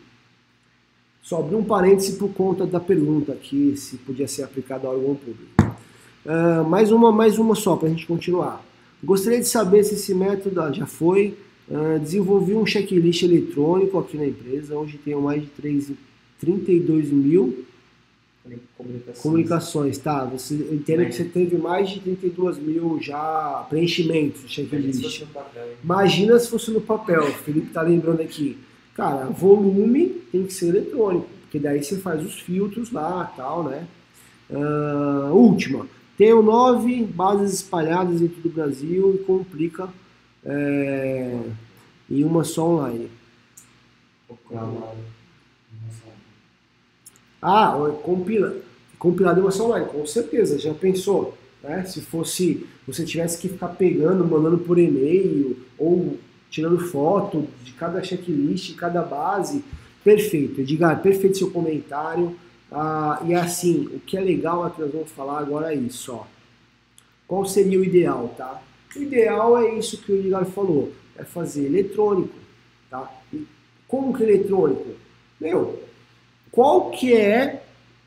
[1.25, 5.15] só abri um parêntese por conta da pergunta aqui, se podia ser aplicado a órgão
[5.15, 5.75] público.
[6.23, 8.63] Uh, mais uma, mais uma só para a gente continuar.
[9.03, 11.37] Gostaria de saber se esse método já foi.
[11.69, 14.77] Uh, desenvolvi um checklist eletrônico aqui na empresa.
[14.77, 15.91] Hoje tenho mais de 3,
[16.39, 17.65] 32 mil
[18.77, 19.21] comunicações.
[19.21, 19.97] comunicações.
[19.97, 25.23] Tá, você entende que você teve mais de 32 mil já preenchimentos checklist.
[25.83, 27.23] Imagina se fosse no papel.
[27.23, 28.57] O Felipe está lembrando aqui.
[28.93, 33.85] Cara, volume tem que ser eletrônico, porque daí você faz os filtros lá tal, né?
[34.49, 39.89] Uh, última, tenho nove bases espalhadas em todo o Brasil e complica
[40.45, 41.39] é,
[42.09, 43.09] em uma só online.
[47.41, 48.55] Ah, compila,
[48.97, 51.37] compilado em uma só online, com certeza, já pensou?
[51.63, 51.83] Né?
[51.85, 56.17] Se fosse, você tivesse que ficar pegando, mandando por e-mail ou
[56.49, 59.63] tirando foto de cada checklist, de cada base.
[60.03, 62.35] Perfeito, Edgar, perfeito seu comentário.
[62.71, 66.13] Ah, e assim, o que é legal é que nós vamos falar agora é isso,
[66.13, 66.25] ó.
[67.27, 68.61] Qual seria o ideal, tá?
[68.95, 72.35] O ideal é isso que o Edgar falou, é fazer eletrônico,
[72.89, 73.11] tá?
[73.33, 73.45] E
[73.87, 74.95] como que é eletrônico?
[75.39, 75.83] Meu,
[76.51, 77.63] qual que é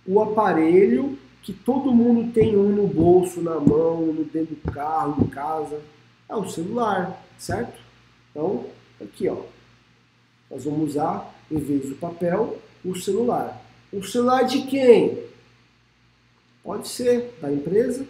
[0.07, 5.23] o aparelho que todo mundo tem um no bolso, na mão, no dentro do carro,
[5.23, 5.81] em casa?
[6.29, 7.79] É o celular, certo?
[8.31, 8.65] Então,
[9.01, 9.37] aqui ó,
[10.51, 13.63] nós vamos usar, em vez do papel, o celular.
[13.93, 15.23] O celular de quem?
[16.63, 18.07] Pode ser da empresa,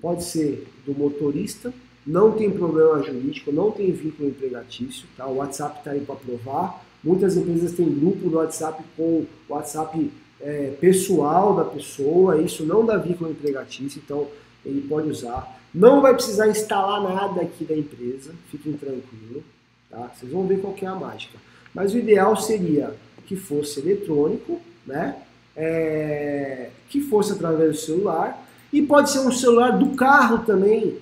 [0.00, 1.72] pode ser do motorista,
[2.08, 5.26] não tem problema jurídico, não tem vínculo empregatício, tá?
[5.26, 6.82] O WhatsApp está aí para provar.
[7.04, 12.86] Muitas empresas têm grupo no WhatsApp com o WhatsApp é, pessoal da pessoa, isso não
[12.86, 14.26] dá vínculo empregatício, então
[14.64, 15.60] ele pode usar.
[15.74, 19.42] Não vai precisar instalar nada aqui da empresa, fiquem tranquilos,
[19.90, 20.10] tá?
[20.14, 21.36] Vocês vão ver qual é a mágica.
[21.74, 22.94] Mas o ideal seria
[23.26, 25.16] que fosse eletrônico, né?
[25.54, 30.96] É, que fosse através do celular e pode ser um celular do carro também.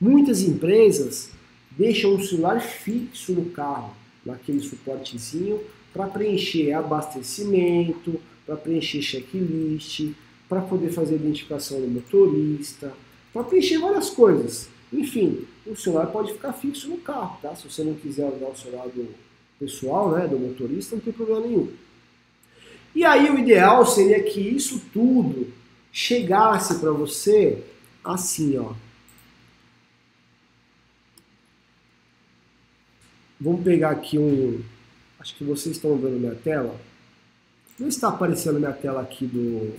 [0.00, 1.30] Muitas empresas
[1.72, 5.60] deixam um celular fixo no carro, naquele suportezinho,
[5.92, 10.12] para preencher abastecimento, para preencher checklist,
[10.48, 12.92] para poder fazer identificação do motorista,
[13.32, 14.68] para preencher várias coisas.
[14.92, 17.54] Enfim, o celular pode ficar fixo no carro, tá?
[17.54, 19.08] Se você não quiser usar o celular do
[19.58, 21.68] pessoal, né, do motorista, não tem problema nenhum.
[22.94, 25.52] E aí o ideal seria que isso tudo
[25.92, 27.62] chegasse para você
[28.02, 28.72] assim, ó.
[33.40, 34.60] Vamos pegar aqui um.
[35.18, 36.78] Acho que vocês estão vendo minha tela.
[37.78, 39.72] Não está aparecendo minha tela aqui do,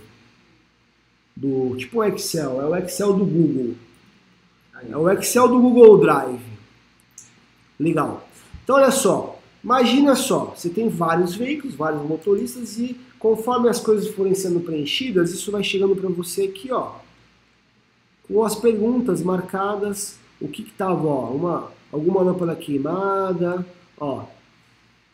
[1.36, 3.76] do tipo o Excel, é o Excel do Google.
[4.89, 6.41] É o Excel do Google Drive.
[7.80, 8.28] Legal.
[8.63, 14.08] Então olha só, imagina só, você tem vários veículos, vários motoristas e conforme as coisas
[14.10, 16.93] forem sendo preenchidas, isso vai chegando para você aqui, ó,
[18.28, 23.66] com as perguntas marcadas, o que que ó, uma alguma lâmpada queimada,
[24.00, 24.26] ó,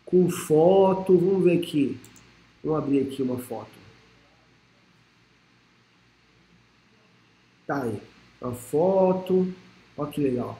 [0.06, 1.98] com foto, vamos ver aqui.
[2.64, 3.78] Vamos abrir aqui uma foto.
[7.66, 8.00] Tá aí,
[8.42, 9.54] a foto,
[9.98, 10.58] olha que legal.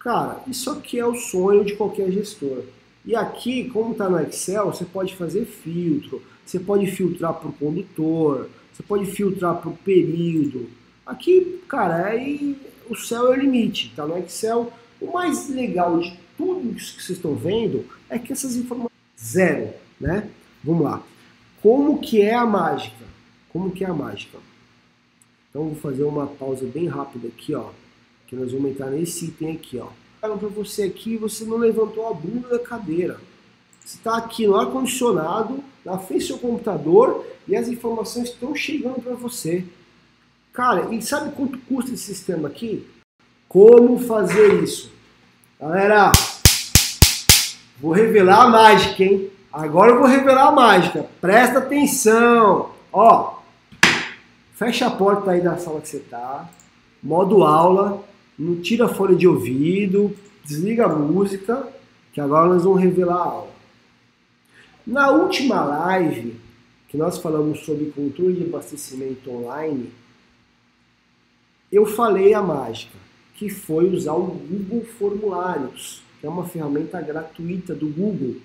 [0.00, 2.64] Cara, isso aqui é o sonho de qualquer gestor.
[3.04, 8.48] E aqui, como está no Excel, você pode fazer filtro, você pode filtrar por condutor,
[8.72, 10.68] você pode filtrar por período.
[11.06, 12.56] Aqui, cara, aí
[12.88, 13.92] o céu é o limite.
[13.94, 18.32] Tá no Excel, O mais legal de tudo isso que vocês estão vendo é que
[18.32, 20.28] essas informações zero, né?
[20.62, 21.02] Vamos lá.
[21.62, 23.04] Como que é a mágica?
[23.50, 24.38] Como que é a mágica?
[25.48, 27.70] Então vou fazer uma pausa bem rápida aqui, ó,
[28.26, 29.88] que nós vamos entrar nesse item aqui, ó.
[30.20, 33.18] Falam para você aqui, você não levantou a bunda da cadeira.
[33.84, 38.54] Você está aqui no ar condicionado, na frente do seu computador e as informações estão
[38.54, 39.64] chegando para você.
[40.52, 42.86] Cara, e sabe quanto custa esse sistema aqui?
[43.50, 44.92] Como fazer isso?
[45.58, 46.12] Galera,
[47.80, 49.28] vou revelar a mágica, hein?
[49.52, 51.04] Agora eu vou revelar a mágica.
[51.20, 52.70] Presta atenção.
[52.92, 53.40] Ó,
[54.54, 56.48] fecha a porta aí da sala que você tá.
[57.02, 58.04] Modo aula.
[58.38, 60.16] Não tira a folha de ouvido.
[60.44, 61.66] Desliga a música.
[62.12, 63.50] Que agora nós vamos revelar a aula.
[64.86, 66.40] Na última live,
[66.86, 69.92] que nós falamos sobre controle de abastecimento online,
[71.72, 72.96] eu falei a mágica,
[73.40, 78.36] que foi usar o Google Formulários, que é uma ferramenta gratuita do Google.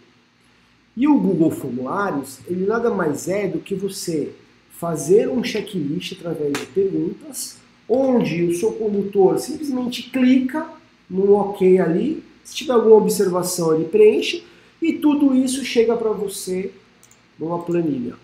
[0.95, 4.31] E o Google Formulários, ele nada mais é do que você
[4.69, 7.57] fazer um checklist através de perguntas,
[7.89, 10.65] onde o seu condutor simplesmente clica
[11.09, 14.45] no OK ali, se tiver alguma observação ele preenche,
[14.81, 16.71] e tudo isso chega para você
[17.37, 18.15] numa planilha.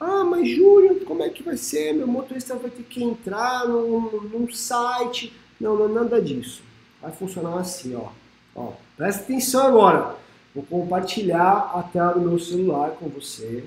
[0.00, 1.92] Ah, mas Júlio, como é que vai ser?
[1.92, 5.32] Meu motorista vai ter que entrar num, num site.
[5.60, 6.62] Não, não é nada disso.
[7.00, 8.08] Vai funcionar assim, ó.
[8.54, 8.72] ó.
[8.96, 10.16] Presta atenção agora.
[10.54, 13.64] Vou compartilhar a tela do meu celular com você.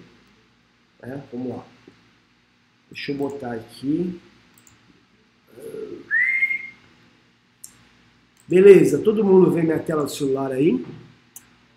[1.02, 1.64] É, vamos lá.
[2.92, 4.20] Deixa eu botar aqui.
[8.48, 10.84] Beleza, todo mundo vê minha tela do celular aí?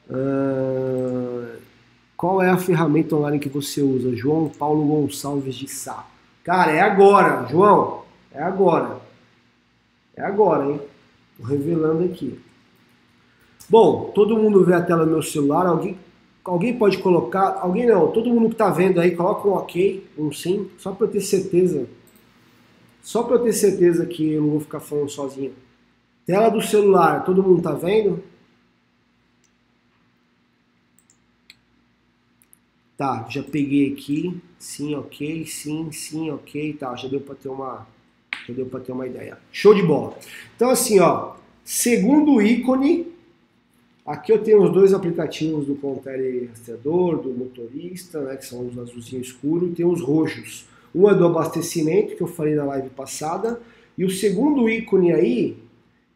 [0.09, 1.61] Uh,
[2.17, 4.17] qual é a ferramenta online que você usa?
[4.17, 6.07] João Paulo Gonçalves de Sá.
[6.43, 8.05] Cara, é agora, João.
[8.33, 9.02] É agora.
[10.23, 10.81] É agora, hein?
[11.37, 12.39] Tô revelando aqui.
[13.69, 15.67] Bom, todo mundo vê a tela do meu celular.
[15.67, 15.99] Alguém,
[16.45, 17.59] alguém pode colocar.
[17.61, 21.09] Alguém não, todo mundo que tá vendo aí, coloca um ok, um sim, só para
[21.09, 21.89] eu ter certeza.
[23.03, 25.53] Só para eu ter certeza que eu não vou ficar falando sozinho.
[26.25, 28.23] Tela do celular, todo mundo tá vendo?
[32.97, 34.41] Tá, já peguei aqui.
[34.57, 37.85] Sim, ok, sim, sim, ok, tá, já deu para ter uma
[38.47, 39.39] já deu para ter uma ideia.
[39.51, 40.17] Show de bola.
[40.57, 43.07] Então assim, ó, segundo ícone,
[44.05, 48.79] aqui eu tenho os dois aplicativos do Compare Rastreador, do motorista, né, que são os
[48.79, 50.67] azulzinhos escuros, e tem os roxos.
[50.95, 53.61] Um é do abastecimento, que eu falei na live passada,
[53.97, 55.57] e o segundo ícone aí,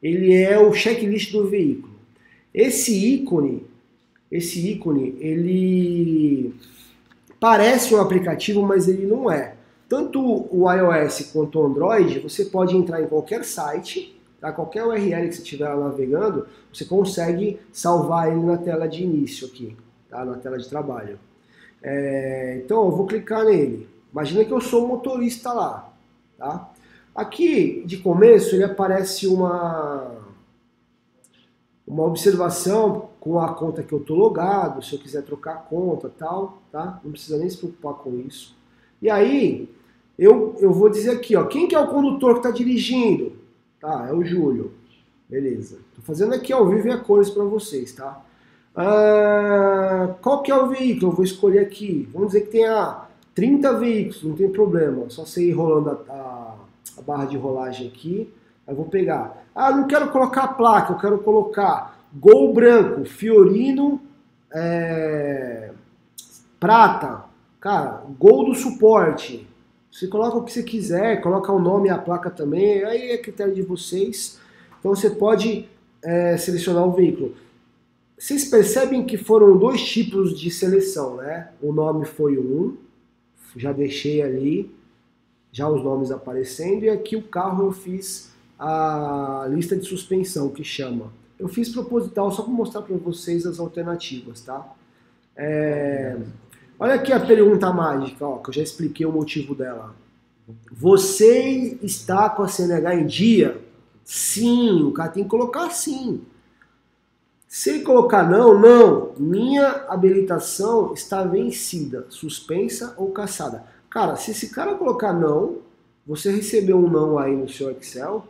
[0.02, 1.94] ele é o checklist do veículo.
[2.52, 3.64] Esse ícone,
[4.30, 6.54] esse ícone, ele
[7.38, 9.55] parece um aplicativo, mas ele não é.
[9.88, 14.50] Tanto o iOS quanto o Android, você pode entrar em qualquer site, tá?
[14.50, 19.76] qualquer URL que você estiver navegando, você consegue salvar ele na tela de início aqui,
[20.10, 20.24] tá?
[20.24, 21.18] na tela de trabalho.
[21.82, 23.88] É, então eu vou clicar nele.
[24.10, 25.92] Imagina que eu sou motorista lá.
[26.36, 26.72] Tá?
[27.14, 30.16] Aqui, de começo, ele aparece uma,
[31.86, 36.08] uma observação com a conta que eu tô logado, se eu quiser trocar a conta
[36.08, 37.00] tal, tá?
[37.02, 38.54] Não precisa nem se preocupar com isso.
[39.00, 39.68] E aí,
[40.18, 43.32] eu, eu vou dizer aqui, ó, quem que é o condutor que está dirigindo?
[43.80, 44.72] Tá, é o Júlio.
[45.28, 45.78] Beleza.
[45.94, 48.22] Tô fazendo aqui ao vivo e a cores para vocês, tá?
[48.74, 51.12] Ah, qual que é o veículo?
[51.12, 52.08] Eu vou escolher aqui.
[52.12, 53.02] Vamos dizer que tenha
[53.34, 55.08] 30 veículos, não tem problema.
[55.10, 56.54] Só você ir rolando a, a,
[56.98, 58.32] a barra de rolagem aqui.
[58.66, 59.44] Aí eu vou pegar.
[59.54, 64.00] Ah, não quero colocar a placa, eu quero colocar Gol branco, Fiorino,
[64.52, 65.70] é,
[66.58, 67.24] prata,
[67.66, 69.44] cara, gol do suporte.
[69.90, 73.18] Você coloca o que você quiser, coloca o nome e a placa também, aí é
[73.18, 74.38] critério de vocês.
[74.78, 75.68] Então você pode
[76.00, 77.34] é, selecionar o veículo.
[78.16, 81.50] Vocês percebem que foram dois tipos de seleção, né?
[81.60, 82.76] O nome foi um,
[83.56, 84.70] já deixei ali,
[85.50, 90.62] já os nomes aparecendo, e aqui o carro eu fiz a lista de suspensão, que
[90.62, 91.12] chama.
[91.36, 94.72] Eu fiz proposital só para mostrar para vocês as alternativas, tá?
[95.36, 96.16] É...
[96.78, 99.94] Olha aqui a pergunta mágica, ó, que eu já expliquei o motivo dela.
[100.70, 103.60] Você está com a CNH em dia?
[104.04, 106.20] Sim, o cara tem que colocar sim.
[107.48, 113.64] Se ele colocar não, não, minha habilitação está vencida, suspensa ou caçada.
[113.88, 115.60] Cara, se esse cara colocar não,
[116.06, 118.26] você recebeu um não aí no seu Excel,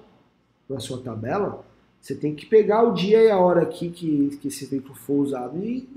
[0.69, 1.65] na sua tabela,
[2.01, 5.15] você tem que pegar o dia e a hora aqui que, que esse veículo for
[5.15, 5.89] usado e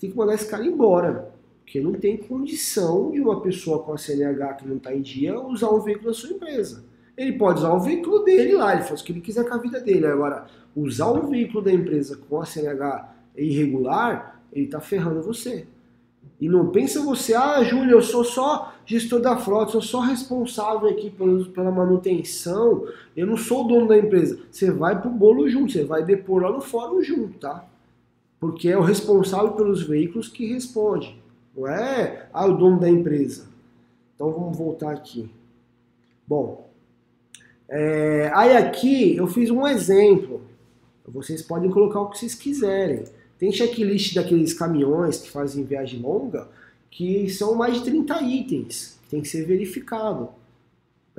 [0.00, 1.31] tem que mandar esse cara embora.
[1.62, 5.40] Porque não tem condição de uma pessoa com a CNH que não está em dia
[5.40, 6.84] usar um veículo da sua empresa.
[7.16, 9.58] Ele pode usar o veículo dele lá, ele faz o que ele quiser com a
[9.58, 10.06] vida dele.
[10.06, 15.66] Agora, usar o veículo da empresa com a CNH irregular, ele está ferrando você.
[16.40, 20.88] E não pensa você, ah, Júlio, eu sou só gestor da frota, sou só responsável
[20.88, 22.84] aqui pela manutenção,
[23.16, 24.40] eu não sou o dono da empresa.
[24.50, 27.64] Você vai pro bolo junto, você vai depor lá no fórum junto, tá?
[28.40, 31.21] Porque é o responsável pelos veículos que responde,
[31.56, 33.46] não é ah, o dono da empresa.
[34.14, 35.30] Então vamos voltar aqui.
[36.26, 36.70] Bom,
[37.68, 40.42] é, aí aqui eu fiz um exemplo.
[41.06, 43.04] Vocês podem colocar o que vocês quiserem.
[43.38, 46.48] Tem checklist daqueles caminhões que fazem viagem longa
[46.92, 50.28] que são mais de 30 itens que tem que ser verificado.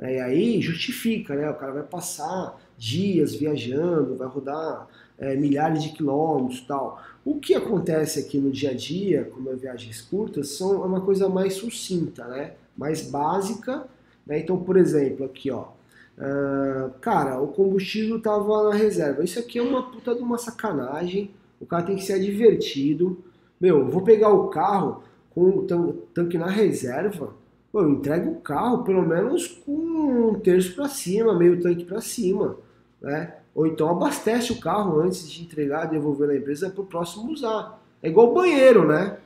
[0.00, 1.50] E aí justifica, né?
[1.50, 7.02] O cara vai passar dias viajando, vai rodar é, milhares de quilômetros tal.
[7.24, 11.00] O que acontece aqui no dia a dia, como é viagens curtas, são é uma
[11.00, 12.52] coisa mais sucinta, né?
[12.76, 13.86] Mais básica.
[14.26, 14.40] Né?
[14.40, 15.68] Então, por exemplo, aqui ó.
[16.16, 19.24] Uh, cara, o combustível tava na reserva.
[19.24, 21.30] Isso aqui é uma puta de uma sacanagem
[21.64, 23.18] o cara tem que ser divertido.
[23.58, 25.66] Meu, vou pegar o carro com o
[26.12, 27.32] tanque na reserva.
[27.72, 32.02] Pô, eu entrego o carro pelo menos com um terço para cima, meio tanque para
[32.02, 32.56] cima,
[33.00, 33.34] né?
[33.54, 37.80] Ou então abastece o carro antes de entregar, devolver na empresa para o próximo usar.
[38.02, 39.16] É igual banheiro, né?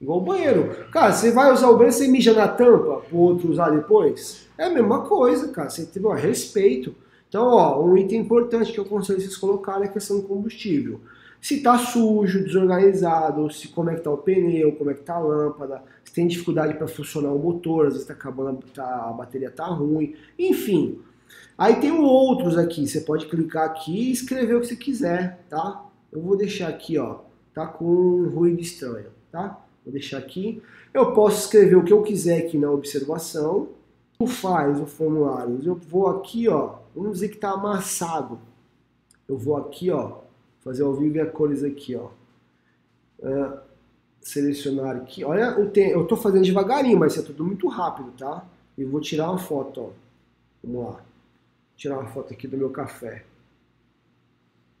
[0.00, 0.86] Igual banheiro.
[0.90, 4.48] Cara, você vai usar o banheiro, você mija na tampa para o outro usar depois?
[4.56, 5.68] É a mesma coisa, cara.
[5.68, 6.94] Você tem um respeito.
[7.28, 11.00] Então, ó, um item importante que eu aconselho vocês colocarem é a questão do combustível
[11.40, 15.14] se está sujo, desorganizado, se como é que está o pneu, como é que está
[15.14, 19.12] a lâmpada, se tem dificuldade para funcionar o motor, às vezes tá acabando, tá, a
[19.12, 21.00] bateria está ruim, enfim.
[21.56, 25.84] Aí tem outros aqui, você pode clicar aqui e escrever o que você quiser, tá?
[26.10, 27.18] Eu vou deixar aqui, ó,
[27.52, 29.62] tá com ruído estranho, tá?
[29.84, 30.62] Vou deixar aqui.
[30.92, 33.68] Eu posso escrever o que eu quiser aqui na observação.
[34.18, 38.38] O faz o formulário, eu vou aqui, ó, vamos dizer que está amassado.
[39.28, 40.18] Eu vou aqui, ó,
[40.60, 42.08] fazer ao vivo e a cores aqui, ó.
[43.18, 43.58] Uh,
[44.20, 45.24] selecionar aqui.
[45.24, 48.44] Olha, eu estou fazendo devagarinho, mas é tudo muito rápido, tá?
[48.76, 49.90] E vou tirar uma foto, ó.
[50.62, 51.09] Vamos lá.
[51.80, 53.24] Tirar uma foto aqui do meu café.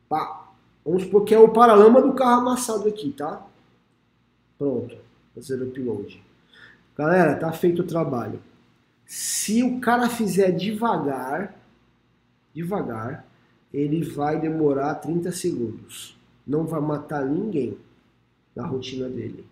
[0.06, 0.52] Pá.
[0.84, 3.42] Vamos supor que é o paralama do carro amassado aqui, tá?
[4.58, 4.98] Pronto.
[5.34, 6.22] Fazer o upload.
[6.94, 8.38] Galera, tá feito o trabalho.
[9.06, 11.56] Se o cara fizer devagar,
[12.52, 13.24] devagar,
[13.72, 16.14] ele vai demorar 30 segundos.
[16.46, 17.78] Não vai matar ninguém
[18.54, 19.46] na rotina dele.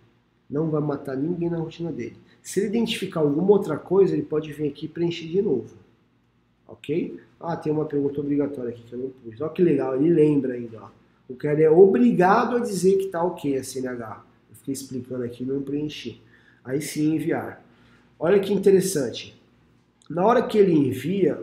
[0.50, 2.18] Não vai matar ninguém na rotina dele.
[2.42, 5.87] Se ele identificar alguma outra coisa, ele pode vir aqui preencher de novo.
[6.68, 7.18] Ok?
[7.40, 9.40] Ah, tem uma pergunta obrigatória aqui que eu não pus.
[9.40, 10.82] Olha que legal, ele lembra ainda.
[10.82, 10.88] Ó.
[11.28, 14.22] O cara é obrigado a dizer que está ok a CNH.
[14.50, 16.22] Eu fiquei explicando aqui, não preenchi.
[16.64, 17.64] Aí sim enviar.
[18.18, 19.40] Olha que interessante.
[20.10, 21.42] Na hora que ele envia,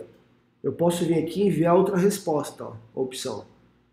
[0.64, 3.46] eu posso vir aqui e enviar outra resposta, ó, opção.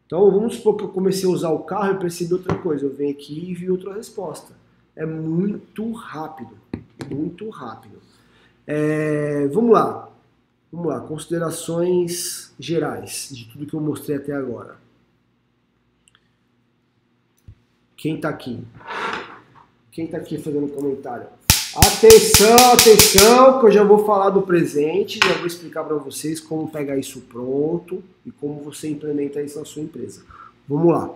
[0.06, 2.84] Então vamos supor que eu comecei a usar o carro e percebi outra coisa.
[2.84, 4.54] Eu venho aqui e envio outra resposta.
[4.94, 6.56] É muito rápido,
[7.10, 7.96] muito rápido.
[8.66, 10.11] É, vamos lá,
[10.72, 11.00] vamos lá.
[11.00, 14.76] Considerações gerais de tudo que eu mostrei até agora.
[17.96, 18.64] Quem está aqui?
[19.92, 21.26] Quem está aqui fazendo comentário?
[21.74, 26.68] Atenção, atenção, que eu já vou falar do presente, já vou explicar para vocês como
[26.68, 30.22] pegar isso pronto e como você implementa isso na sua empresa.
[30.68, 31.10] Vamos lá.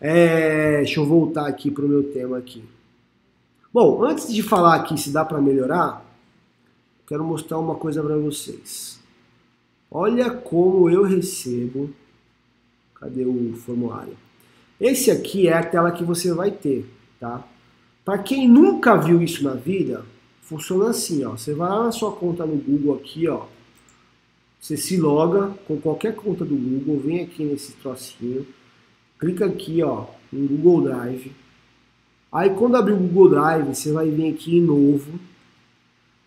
[0.00, 2.62] É, deixa eu voltar aqui para o meu tema aqui.
[3.72, 6.05] Bom, antes de falar aqui se dá para melhorar,
[7.06, 9.00] quero mostrar uma coisa para vocês.
[9.90, 11.90] Olha como eu recebo.
[12.94, 14.16] Cadê o formulário?
[14.80, 16.86] Esse aqui é a tela que você vai ter,
[17.18, 17.46] tá?
[18.04, 20.04] Para quem nunca viu isso na vida,
[20.42, 21.32] funciona assim, ó.
[21.32, 23.46] Você vai lá na sua conta no Google aqui, ó.
[24.60, 28.46] Você se loga com qualquer conta do Google, vem aqui nesse trocinho,
[29.18, 31.32] clica aqui, ó, em Google Drive.
[32.32, 35.18] Aí quando abrir o Google Drive, você vai vir aqui em novo.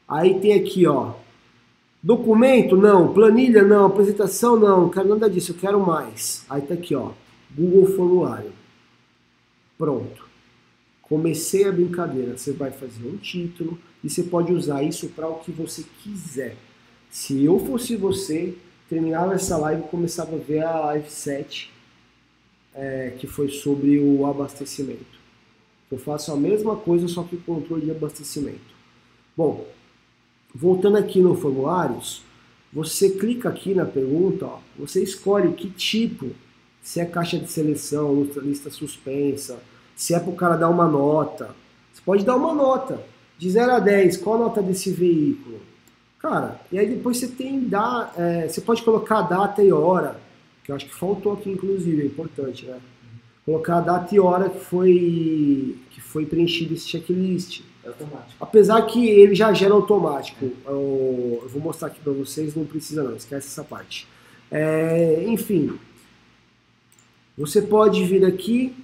[0.10, 1.14] Aí tem aqui, ó,
[2.02, 6.44] documento não, planilha não, apresentação não, não quero nada disso, eu quero mais.
[6.50, 7.12] Aí tá aqui, ó,
[7.56, 8.52] Google Formulário.
[9.78, 10.28] Pronto.
[11.04, 12.38] Comecei a brincadeira.
[12.38, 16.56] Você vai fazer um título e você pode usar isso para o que você quiser.
[17.10, 18.56] Se eu fosse você,
[18.90, 21.72] terminava essa live e começava a ver a live 7,
[22.76, 25.20] é, que foi sobre o abastecimento.
[25.92, 28.78] Eu faço a mesma coisa, só que controle de abastecimento.
[29.36, 29.66] Bom,
[30.54, 32.24] voltando aqui no formulários,
[32.72, 36.32] você clica aqui na pergunta, ó, você escolhe que tipo,
[36.82, 39.60] se é caixa de seleção, lista suspensa,
[39.96, 41.56] se é para o cara dar uma nota.
[41.94, 43.04] Você pode dar uma nota.
[43.38, 45.60] De 0 a 10, qual a nota desse veículo?
[46.20, 50.20] Cara, e aí depois você tem da, é, você pode colocar data e hora,
[50.64, 52.78] que eu acho que faltou aqui inclusive, é importante, né?
[53.46, 57.62] Colocar a data e hora que foi que foi preenchido esse checklist.
[57.84, 58.36] É automático.
[58.40, 60.52] Apesar que ele já gera automático.
[60.66, 64.08] Eu, eu vou mostrar aqui para vocês, não precisa não, esquece essa parte.
[64.52, 65.78] É, enfim,
[67.38, 68.76] você pode vir aqui,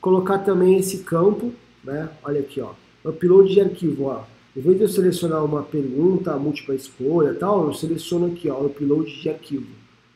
[0.00, 1.52] colocar também esse campo,
[1.84, 2.08] né?
[2.22, 2.72] Olha aqui, ó,
[3.04, 4.24] upload de arquivo, ó.
[4.56, 9.20] Em vez de eu selecionar uma pergunta, múltipla escolha tal, eu seleciono aqui, ó, upload
[9.20, 9.66] de arquivo,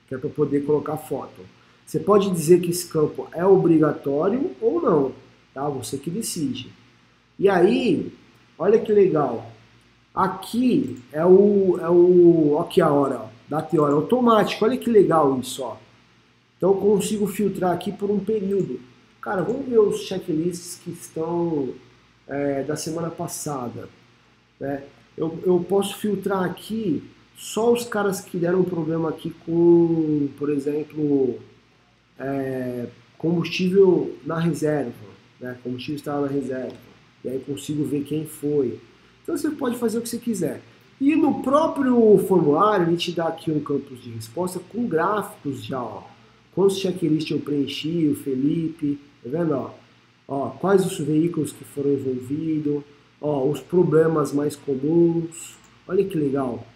[0.08, 1.42] que é para poder colocar foto.
[1.84, 5.12] Você pode dizer que esse campo é obrigatório ou não,
[5.52, 5.68] tá?
[5.68, 6.72] Você que decide.
[7.38, 8.10] E aí,
[8.62, 9.50] olha que legal.
[10.14, 14.64] Aqui é o, é o, aqui a hora, ó, data hora automático.
[14.64, 15.76] Olha que legal isso, ó.
[16.56, 18.78] Então eu consigo filtrar aqui por um período.
[19.20, 21.70] Cara, vamos ver os checklists que estão
[22.28, 23.88] é, da semana passada.
[24.60, 24.84] Né?
[25.16, 27.02] Eu, eu posso filtrar aqui
[27.36, 31.40] só os caras que deram problema aqui com, por exemplo,
[32.18, 32.86] é,
[33.18, 34.92] combustível na reserva.
[35.40, 35.56] Né?
[35.64, 36.91] Combustível estava na reserva.
[37.24, 38.78] E aí consigo ver quem foi.
[39.22, 40.60] Então você pode fazer o que você quiser.
[41.00, 45.82] E no próprio formulário ele te dá aqui um campo de resposta com gráficos já.
[45.82, 46.02] Ó.
[46.54, 49.54] Quantos checklists eu preenchi, o Felipe, tá vendo?
[49.54, 49.70] Ó?
[50.28, 52.82] Ó, quais os veículos que foram envolvidos,
[53.20, 55.56] ó, os problemas mais comuns.
[55.86, 56.66] Olha que legal.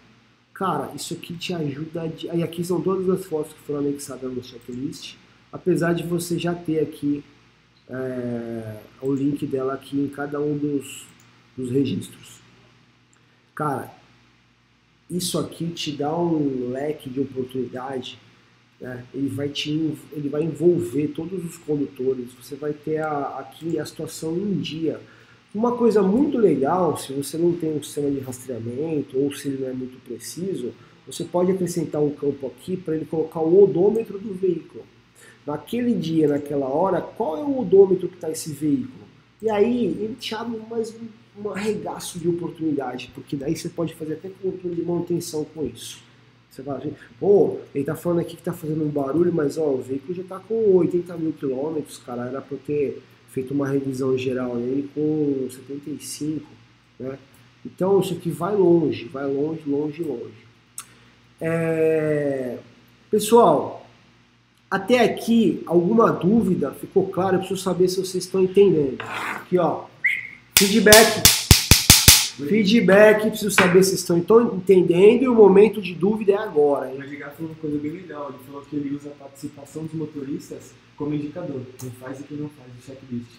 [0.53, 2.01] Cara, isso aqui te ajuda.
[2.01, 2.33] A...
[2.33, 5.15] Aí aqui são todas as fotos que foram anexadas no checklist.
[5.51, 7.23] Apesar de você já ter aqui
[7.89, 11.05] é, o link dela aqui em cada um dos,
[11.55, 12.39] dos registros.
[13.55, 13.91] Cara,
[15.09, 18.19] isso aqui te dá um leque de oportunidade
[18.79, 19.03] né?
[19.13, 19.71] ele, vai te,
[20.11, 24.99] ele vai envolver todos os condutores, você vai ter a, aqui a situação em dia.
[25.53, 29.61] Uma coisa muito legal, se você não tem um sistema de rastreamento ou se ele
[29.61, 30.73] não é muito preciso,
[31.05, 34.83] você pode acrescentar um campo aqui para ele colocar o odômetro do veículo.
[35.47, 39.07] Naquele dia, naquela hora, qual é o odômetro que está esse veículo?
[39.41, 43.93] E aí ele te abre mais um, um arregaço de oportunidade, porque daí você pode
[43.95, 45.99] fazer até controle de manutenção com isso.
[46.51, 49.69] Você fala assim, pô, ele tá falando aqui que tá fazendo um barulho, mas ó,
[49.69, 54.17] o veículo já tá com 80 mil quilômetros, cara, era pra ter feito uma revisão
[54.17, 56.45] geral nele com 75,
[56.99, 57.17] né?
[57.65, 60.47] Então isso aqui vai longe, vai longe, longe, longe.
[61.39, 62.57] É...
[63.09, 63.86] Pessoal,
[64.69, 66.71] até aqui, alguma dúvida?
[66.71, 67.35] Ficou claro?
[67.35, 68.97] Eu preciso saber se vocês estão entendendo.
[68.99, 69.85] Aqui, ó,
[70.57, 71.37] feedback
[72.45, 74.17] Feedback, preciso saber se estão
[74.53, 76.91] entendendo e o momento de dúvida é agora.
[76.91, 76.99] Hein?
[76.99, 79.93] O Edgar falou uma coisa bem legal, ele falou que ele usa a participação dos
[79.93, 83.31] motoristas como indicador, quem faz e quem não faz o checklist.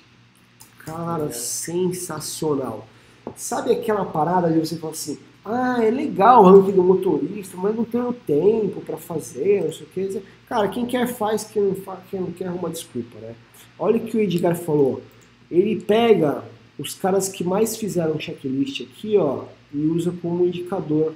[0.78, 1.30] Cara, é.
[1.30, 2.88] sensacional.
[3.36, 7.76] Sabe aquela parada de você falar assim, ah, é legal o ranking do motorista, mas
[7.76, 10.22] não tenho tempo para fazer, não sei o que.
[10.48, 13.34] Cara, quem quer faz, quem não, faz, quem não quer arruma desculpa, né?
[13.78, 15.02] Olha o que o Edgar falou.
[15.50, 16.42] Ele pega
[16.78, 21.14] os caras que mais fizeram checklist aqui, ó, e usa como indicador.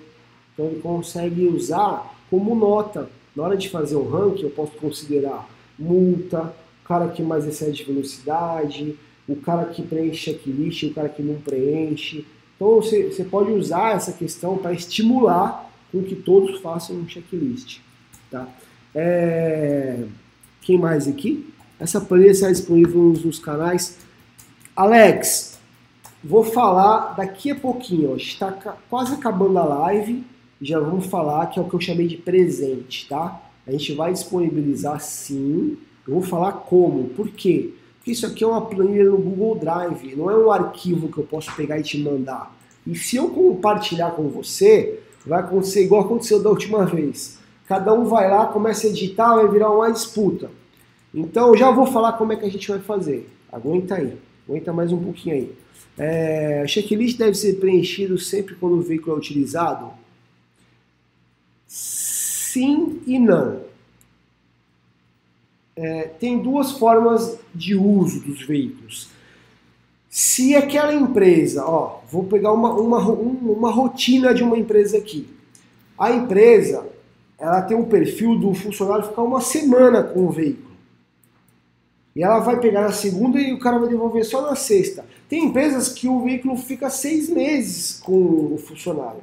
[0.53, 3.09] Então ele consegue usar como nota.
[3.35, 6.55] Na hora de fazer um ranking, eu posso considerar multa,
[6.85, 8.95] o cara que mais excede velocidade,
[9.27, 12.27] o cara que preenche checklist, o cara que não preenche.
[12.57, 17.81] Então você, você pode usar essa questão para estimular com que todos façam um checklist.
[18.31, 18.47] Tá?
[18.95, 20.05] É...
[20.61, 21.53] Quem mais aqui?
[21.79, 23.99] Essa planilha está disponível nos, nos canais.
[24.77, 25.53] Alex,
[26.25, 28.53] Vou falar daqui a pouquinho, ó, está
[28.89, 30.23] quase acabando a live,
[30.61, 33.43] já vamos falar que é o que eu chamei de presente, tá?
[33.67, 35.77] A gente vai disponibilizar sim,
[36.07, 37.73] eu vou falar como, por quê?
[37.97, 41.25] Porque isso aqui é uma planilha no Google Drive, não é um arquivo que eu
[41.25, 42.57] posso pegar e te mandar.
[42.87, 47.41] E se eu compartilhar com você, vai acontecer igual aconteceu da última vez.
[47.67, 50.51] Cada um vai lá, começa a editar, vai virar uma disputa.
[51.15, 53.29] Então já vou falar como é que a gente vai fazer.
[53.51, 54.17] Aguenta aí,
[54.49, 55.53] aguenta mais um pouquinho aí.
[55.99, 59.91] É, checklist deve ser preenchido sempre quando o veículo é utilizado?
[61.67, 63.61] Sim e não.
[65.77, 69.09] É, tem duas formas de uso dos veículos.
[70.09, 75.27] Se aquela empresa, ó, vou pegar uma, uma, uma rotina de uma empresa aqui.
[75.99, 76.87] A empresa,
[77.43, 80.73] ela tem um perfil do funcionário ficar uma semana com o veículo.
[82.15, 85.05] E ela vai pegar na segunda e o cara vai devolver só na sexta.
[85.29, 89.23] Tem empresas que o veículo fica seis meses com o funcionário.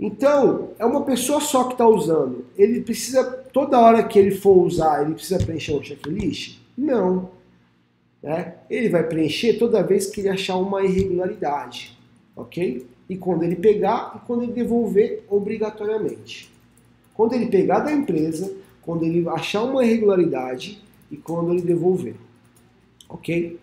[0.00, 2.46] Então, é uma pessoa só que está usando.
[2.56, 3.22] Ele precisa,
[3.52, 6.58] toda hora que ele for usar, ele precisa preencher um checklist?
[6.76, 7.30] Não.
[8.22, 8.54] Né?
[8.68, 11.96] Ele vai preencher toda vez que ele achar uma irregularidade.
[12.34, 12.86] Ok?
[13.08, 16.52] e quando ele pegar e quando ele devolver obrigatoriamente.
[17.18, 22.14] Quando ele pegar da empresa, quando ele achar uma irregularidade e quando ele devolver.
[23.08, 23.58] Ok?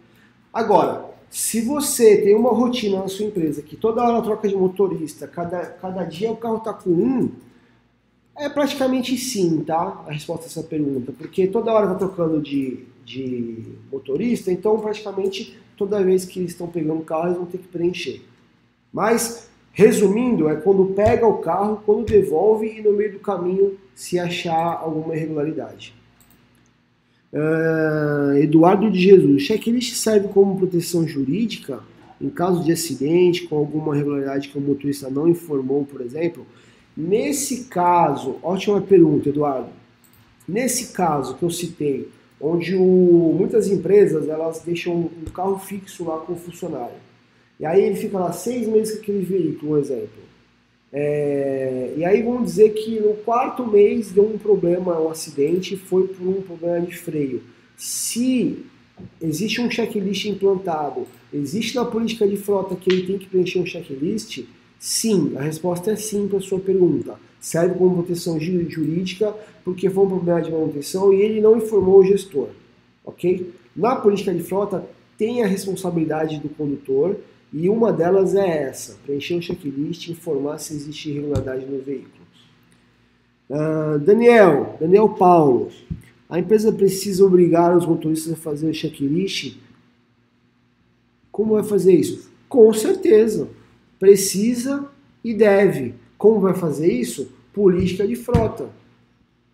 [0.54, 5.26] Agora, se você tem uma rotina na sua empresa que toda hora troca de motorista,
[5.26, 7.32] cada, cada dia o carro está com um,
[8.38, 10.04] é praticamente sim, tá?
[10.06, 11.14] A resposta a essa pergunta.
[11.14, 16.68] Porque toda hora está trocando de, de motorista, então praticamente toda vez que eles estão
[16.68, 18.22] pegando o carro, eles vão ter que preencher.
[18.92, 24.18] Mas, resumindo, é quando pega o carro, quando devolve e no meio do caminho se
[24.18, 25.94] achar alguma irregularidade.
[27.34, 31.82] Uh, Eduardo de Jesus, checklist serve como proteção jurídica
[32.22, 36.48] em caso de acidente com alguma irregularidade que o motorista não informou, por exemplo?
[36.96, 39.68] Nesse caso, ótima pergunta, Eduardo.
[40.48, 42.08] Nesse caso que eu citei,
[42.40, 46.96] onde o, muitas empresas elas deixam um carro fixo lá com o funcionário,
[47.60, 50.26] e aí ele fica lá seis meses com aquele veículo, um exemplo.
[50.92, 56.08] É, e aí vamos dizer que no quarto mês deu um problema, um acidente, foi
[56.08, 57.44] por um problema de freio.
[57.76, 58.66] Se
[59.22, 63.66] existe um checklist implantado, existe na política de frota que ele tem que preencher um
[63.66, 64.44] checklist,
[64.80, 67.16] sim, a resposta é sim para a sua pergunta.
[67.42, 72.06] Serve como proteção jurídica porque foi um problema de manutenção e ele não informou o
[72.06, 72.50] gestor,
[73.04, 73.52] ok?
[73.76, 74.88] Na política de frota
[75.18, 77.18] tem a responsabilidade do condutor
[77.52, 82.26] e uma delas é essa: preencher o checklist e informar se existe irregularidade no veículo.
[83.50, 85.72] Uh, Daniel, Daniel Paulo,
[86.30, 89.58] a empresa precisa obrigar os motoristas a fazer o checklist?
[91.32, 92.32] Como vai fazer isso?
[92.50, 93.50] Com certeza.
[94.00, 94.90] Precisa
[95.24, 95.94] e deve.
[96.18, 97.32] Como vai fazer isso?
[97.54, 98.70] Política de frota.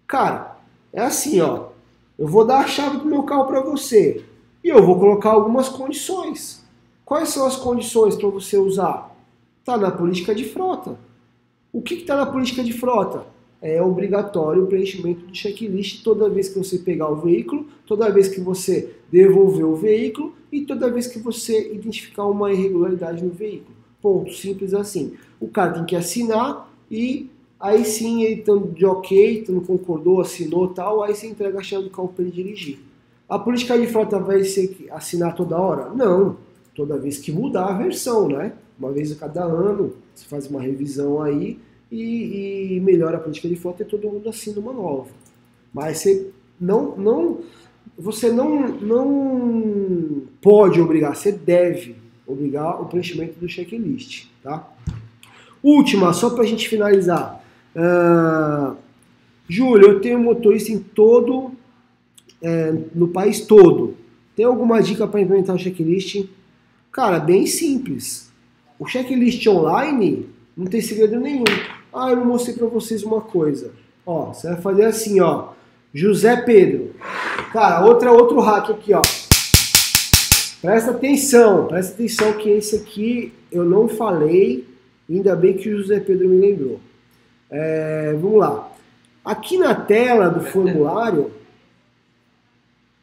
[0.08, 0.60] Cara,
[0.94, 1.70] é assim, ó.
[2.18, 4.24] Eu vou dar a chave do meu carro para você
[4.64, 6.61] e eu vou colocar algumas condições.
[7.12, 9.14] Quais são as condições para você usar?
[9.60, 10.98] Está na política de frota.
[11.74, 13.26] O que está na política de frota?
[13.62, 18.30] É obrigatório o preenchimento do checklist toda vez que você pegar o veículo, toda vez
[18.30, 23.76] que você devolver o veículo e toda vez que você identificar uma irregularidade no veículo.
[24.02, 24.34] Ponto.
[24.34, 25.18] Simples assim.
[25.38, 30.70] O cara tem que assinar e aí sim ele estando de ok, estando concordou, assinou
[30.70, 32.80] tal, aí você entrega a chave do carro para ele dirigir.
[33.28, 35.90] A política de frota vai ser assinar toda hora?
[35.90, 38.54] Não toda vez que mudar a versão, né?
[38.80, 41.60] Uma vez a cada ano, você faz uma revisão aí
[41.92, 45.10] e, e melhora a política de frota e todo mundo assina uma nova.
[45.74, 47.40] Mas você não, não,
[47.98, 51.96] você não, não pode obrigar, você deve
[52.26, 54.72] obrigar o preenchimento do checklist, tá?
[55.62, 57.44] Última, só para a gente finalizar.
[57.76, 58.76] Uh,
[59.48, 61.52] Júlio, eu tenho motorista em todo,
[62.42, 63.96] é, no país todo.
[64.36, 66.26] Tem alguma dica para implementar o checklist?
[66.92, 68.30] Cara, bem simples.
[68.78, 71.46] O checklist online não tem segredo nenhum.
[71.94, 73.72] Ah, eu mostrei para vocês uma coisa.
[74.06, 75.50] Ó, você vai fazer assim, ó.
[75.94, 76.94] José Pedro.
[77.54, 79.02] Cara, outra outro hack aqui, ó.
[80.62, 84.68] Presta atenção, presta atenção que esse aqui eu não falei,
[85.10, 86.80] ainda bem que o José Pedro me lembrou.
[87.50, 88.72] É, vamos lá.
[89.24, 91.32] Aqui na tela do formulário,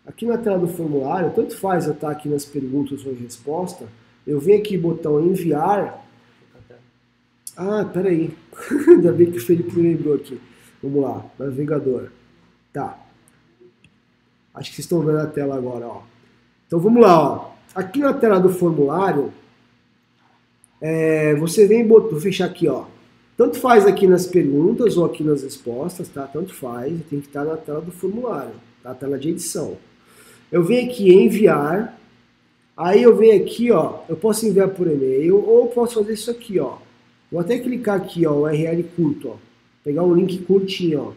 [0.09, 3.87] Aqui na tela do formulário, tanto faz eu estar aqui nas perguntas ou resposta,
[4.27, 6.03] eu venho aqui botão enviar.
[7.55, 8.35] Ah, peraí.
[8.89, 10.41] Ainda bem que o Felipe lembrou aqui.
[10.83, 12.09] Vamos lá, navegador.
[12.73, 12.99] Tá.
[14.55, 16.03] Acho que vocês estão vendo a tela agora, ó.
[16.67, 17.51] Então vamos lá, ó.
[17.75, 19.31] Aqui na tela do formulário,
[20.81, 22.87] é, você vem botar, vou fechar aqui, ó.
[23.37, 26.27] Tanto faz aqui nas perguntas ou aqui nas respostas, tá?
[26.27, 28.95] Tanto faz, tem que estar na tela do formulário, tá?
[28.95, 29.77] Tela de edição.
[30.51, 31.99] Eu venho aqui em enviar,
[32.77, 36.59] aí eu venho aqui, ó, eu posso enviar por e-mail ou posso fazer isso aqui,
[36.59, 36.77] ó.
[37.31, 39.37] Vou até clicar aqui, ó, URL curto, ó.
[39.85, 41.13] Pegar um link curtinho, ó.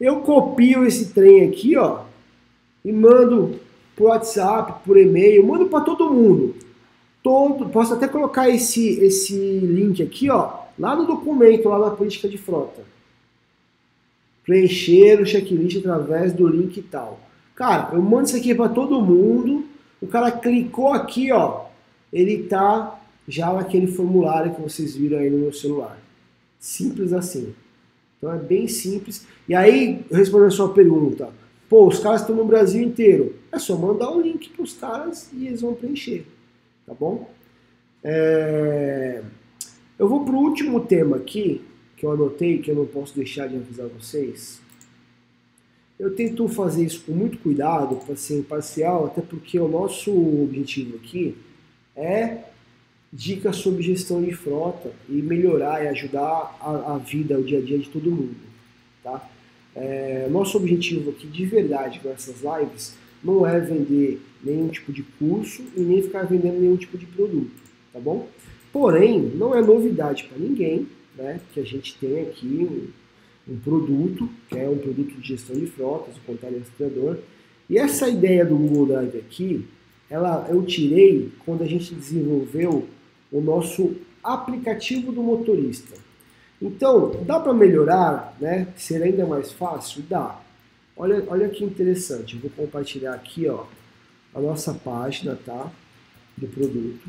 [0.00, 2.04] Eu copio esse trem aqui, ó,
[2.84, 3.60] e mando
[3.94, 6.54] por WhatsApp, por e-mail, mando para todo mundo.
[7.22, 12.28] Todo, posso até colocar esse esse link aqui, ó, lá no documento, lá na política
[12.28, 12.82] de frota.
[14.42, 17.18] Preencher o checklist através do link e tal.
[17.54, 19.64] Cara, eu mando isso aqui para todo mundo.
[20.00, 21.66] O cara clicou aqui, ó.
[22.12, 25.98] Ele tá já naquele formulário que vocês viram aí no meu celular.
[26.58, 27.54] Simples assim.
[28.18, 29.26] Então é bem simples.
[29.48, 31.28] E aí, respondendo a sua pergunta,
[31.68, 33.36] pô, os caras estão no Brasil inteiro.
[33.52, 36.26] É só mandar o um link para os caras e eles vão preencher.
[36.86, 37.30] Tá bom?
[38.02, 39.22] É...
[39.98, 41.62] Eu vou para o último tema aqui,
[41.96, 44.60] que eu anotei, que eu não posso deixar de avisar vocês.
[45.98, 50.10] Eu tento fazer isso com muito cuidado, para ser imparcial, até porque o nosso
[50.42, 51.36] objetivo aqui
[51.94, 52.38] é
[53.12, 57.62] dicas sobre gestão de frota e melhorar e ajudar a, a vida, o dia a
[57.62, 58.34] dia de todo mundo.
[59.04, 59.30] Tá?
[59.76, 65.02] É, nosso objetivo aqui de verdade com essas lives não é vender nenhum tipo de
[65.02, 67.50] curso e nem ficar vendendo nenhum tipo de produto,
[67.92, 68.28] tá bom?
[68.72, 70.86] Porém, não é novidade para ninguém,
[71.16, 72.90] né, que a gente tem aqui
[73.48, 77.18] um, produto, que é um produto de gestão de frotas, o Container Rastreador,
[77.68, 79.66] e essa ideia do Google Drive aqui,
[80.10, 82.86] ela eu tirei quando a gente desenvolveu
[83.32, 85.96] o nosso aplicativo do motorista.
[86.60, 88.68] Então, dá para melhorar, né?
[88.76, 90.02] Ser ainda mais fácil?
[90.08, 90.40] Dá.
[90.96, 92.36] Olha, olha que interessante.
[92.36, 93.64] Eu vou compartilhar aqui, ó,
[94.34, 95.70] a nossa página, tá?
[96.36, 97.08] Do produto.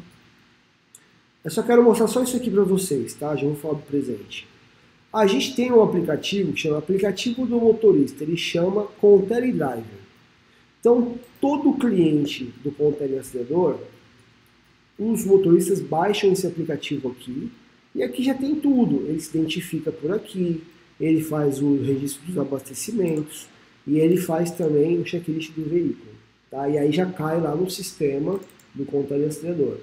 [1.43, 3.35] Eu só quero mostrar só isso aqui para vocês, tá?
[3.35, 4.47] Já vou falar do presente.
[5.15, 8.21] A gente tem um aplicativo que chama Aplicativo do Motorista.
[8.21, 9.85] Ele chama Contele Driver.
[10.77, 13.77] Então, todo cliente do Contele Acelerador,
[14.99, 17.49] os motoristas baixam esse aplicativo aqui
[17.95, 19.07] e aqui já tem tudo.
[19.07, 20.61] Ele se identifica por aqui,
[20.99, 23.47] ele faz o registro dos abastecimentos
[23.87, 26.11] e ele faz também o checklist do veículo.
[26.51, 26.67] Tá?
[26.67, 28.37] E aí já cai lá no sistema
[28.73, 29.77] do controle rastreador.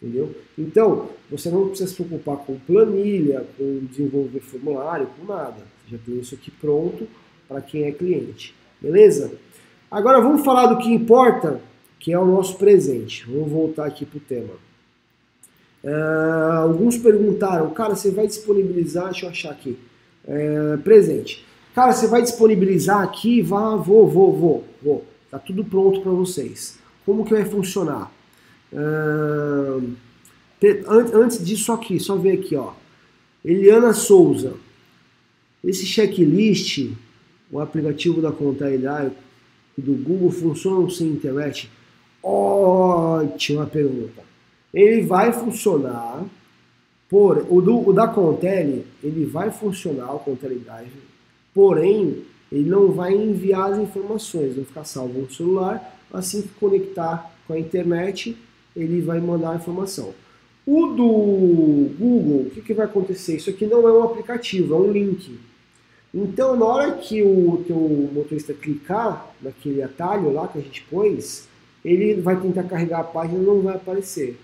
[0.00, 0.34] Entendeu?
[0.56, 5.56] Então, você não precisa se preocupar com planilha, com desenvolver formulário, com nada.
[5.84, 7.08] Você já tem isso aqui pronto
[7.48, 8.54] para quem é cliente.
[8.80, 9.32] Beleza?
[9.90, 11.60] Agora vamos falar do que importa,
[11.98, 13.26] que é o nosso presente.
[13.28, 14.54] Vamos voltar aqui para o tema.
[15.82, 19.78] Uh, alguns perguntaram, cara, você vai disponibilizar, deixa eu achar aqui,
[20.26, 21.44] uh, presente.
[21.74, 25.04] Cara, você vai disponibilizar aqui, vá, vou, vou, vou, vou.
[25.30, 26.78] Tá tudo pronto para vocês.
[27.04, 28.12] Como que vai funcionar?
[31.14, 32.72] Antes disso aqui, só ver aqui, ó.
[33.44, 34.54] Eliana Souza.
[35.62, 36.90] Esse checklist,
[37.50, 39.12] o aplicativo da contabilidade
[39.76, 41.70] do Google funciona sem internet?
[42.22, 44.22] Ótima pergunta.
[44.72, 46.24] Ele vai funcionar,
[47.08, 50.92] por, o, do, o da Contele, ele vai funcionar, o Drive,
[51.54, 57.32] porém, ele não vai enviar as informações, vai ficar salvo no celular, assim que conectar
[57.46, 58.36] com a internet,
[58.74, 60.14] ele vai mandar a informação.
[60.66, 63.36] O do Google, o que, que vai acontecer?
[63.36, 65.38] Isso aqui não é um aplicativo, é um link.
[66.12, 67.78] Então, na hora que o teu
[68.12, 71.48] motorista clicar naquele atalho lá que a gente pôs,
[71.84, 74.38] ele vai tentar carregar a página e não vai aparecer.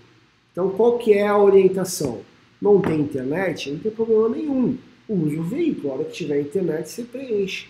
[0.53, 2.20] Então, qual que é a orientação?
[2.61, 3.70] Não tem internet?
[3.70, 4.79] Não tem problema nenhum.
[5.09, 5.91] Use o veículo.
[5.91, 7.66] A hora que tiver internet, você preenche.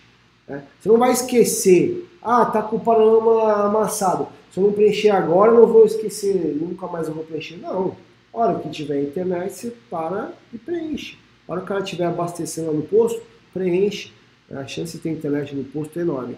[0.47, 0.63] Né?
[0.79, 2.07] Você não vai esquecer.
[2.21, 4.27] Ah, tá com o panorama amassado.
[4.55, 6.33] Se eu não preencher agora, eu não vou esquecer.
[6.33, 7.57] Nunca mais eu vou preencher.
[7.57, 7.97] Não.
[8.31, 11.17] Hora que tiver internet, você para e preenche.
[11.45, 13.21] Hora que ela estiver abastecendo no posto,
[13.53, 14.13] preenche.
[14.49, 16.37] A chance de ter internet no posto é enorme.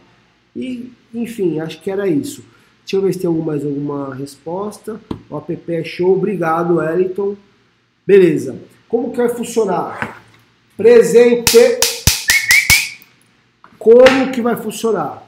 [0.56, 2.44] E, enfim, acho que era isso.
[2.80, 5.00] Deixa eu ver se tem mais alguma resposta.
[5.30, 6.16] O app é show.
[6.16, 7.36] Obrigado, Wellington.
[8.04, 8.58] Beleza.
[8.90, 10.24] Como que vai funcionar?
[10.76, 11.60] Presente.
[13.78, 15.27] Como que vai funcionar?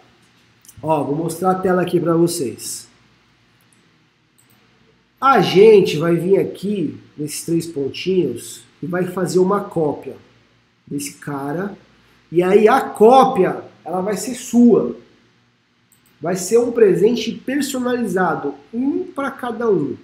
[0.81, 2.87] Ó, vou mostrar a tela aqui para vocês.
[5.19, 10.15] A gente vai vir aqui nesses três pontinhos e vai fazer uma cópia
[10.87, 11.77] desse cara.
[12.31, 14.95] E aí a cópia, ela vai ser sua.
[16.21, 19.97] Vai ser um presente personalizado, um para cada um.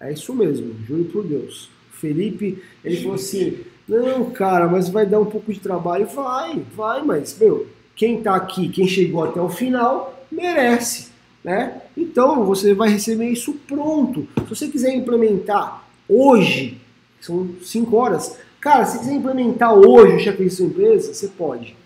[0.00, 1.70] É isso mesmo, juro por Deus.
[1.92, 6.06] Felipe, ele falou assim: não, cara, mas vai dar um pouco de trabalho.
[6.06, 11.08] Vai, vai, mas, meu, quem tá aqui, quem chegou até o final, merece,
[11.44, 11.82] né?
[11.96, 14.26] Então você vai receber isso pronto.
[14.44, 16.78] Se você quiser implementar hoje,
[17.20, 21.76] são 5 horas, cara, se quiser implementar hoje o checklist da sua empresa, você pode.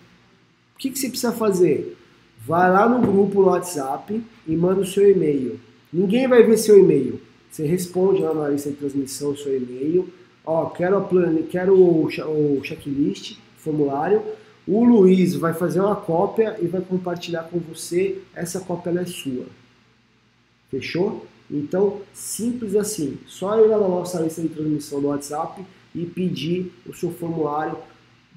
[0.75, 1.97] O que, que você precisa fazer?
[2.45, 5.59] Vai lá no grupo no WhatsApp e manda o seu e-mail.
[5.91, 7.19] Ninguém vai ver seu e-mail.
[7.49, 10.07] Você responde lá na lista de transmissão o seu e-mail.
[10.45, 11.35] Ó, quero, a plan...
[11.49, 14.21] quero o, o checklist, formulário.
[14.67, 18.21] O Luiz vai fazer uma cópia e vai compartilhar com você.
[18.35, 19.45] Essa cópia é sua.
[20.69, 21.25] Fechou?
[21.49, 23.17] Então, simples assim.
[23.25, 25.63] Só ir lá na nossa lista de transmissão do WhatsApp
[25.95, 27.77] e pedir o seu formulário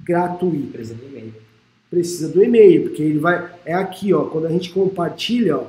[0.04, 0.72] gratuito.
[0.72, 1.50] Precisa do e-mail
[1.90, 3.50] precisa do e-mail, porque ele vai.
[3.66, 5.66] É aqui, ó, quando a gente compartilha, ó,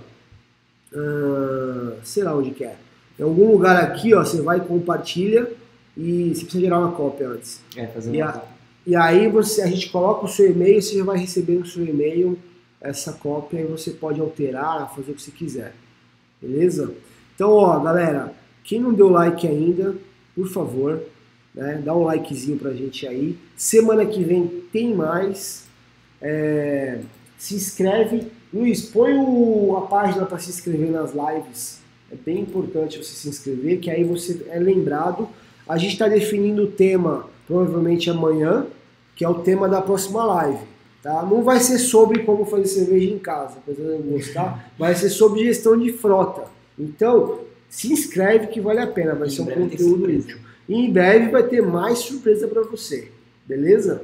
[0.94, 2.76] uh, sei lá onde que é.
[3.20, 5.52] Em algum lugar aqui, ó, você vai e compartilha
[5.98, 7.60] e você precisa gerar uma cópia antes.
[7.76, 8.42] É, fazer e, a,
[8.86, 11.86] e aí você, a gente coloca o seu e-mail, você já vai receber no seu
[11.86, 12.38] e-mail
[12.80, 15.74] essa cópia e você pode alterar, fazer o que você quiser.
[16.42, 16.94] Beleza?
[17.36, 19.96] Então, ó, galera, quem não deu like ainda,
[20.36, 21.02] por favor,
[21.54, 23.38] né, dá um likezinho pra gente aí.
[23.56, 25.66] Semana que vem tem mais.
[26.20, 27.02] É,
[27.38, 28.28] se inscreve.
[28.54, 31.80] Luiz, põe o, a página para se inscrever nas lives
[32.12, 35.28] É bem importante você se inscrever, que aí você é lembrado.
[35.68, 38.66] A gente está definindo o tema provavelmente amanhã,
[39.14, 40.64] que é o tema da próxima live.
[41.04, 41.22] Tá?
[41.24, 45.44] Não vai ser sobre como fazer cerveja em casa, apesar de gostar, vai ser sobre
[45.44, 46.44] gestão de frota.
[46.80, 47.40] Então,
[47.70, 50.38] se inscreve que vale a pena, vai em ser um conteúdo útil.
[50.70, 53.12] E em breve vai ter mais surpresa para você,
[53.46, 54.02] beleza?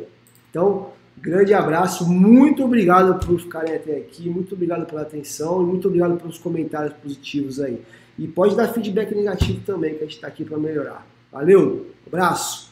[0.49, 5.87] Então, grande abraço, muito obrigado por ficarem até aqui, muito obrigado pela atenção e muito
[5.87, 7.81] obrigado pelos comentários positivos aí.
[8.19, 11.07] E pode dar feedback negativo também, que a gente está aqui para melhorar.
[11.31, 12.66] Valeu, abraço!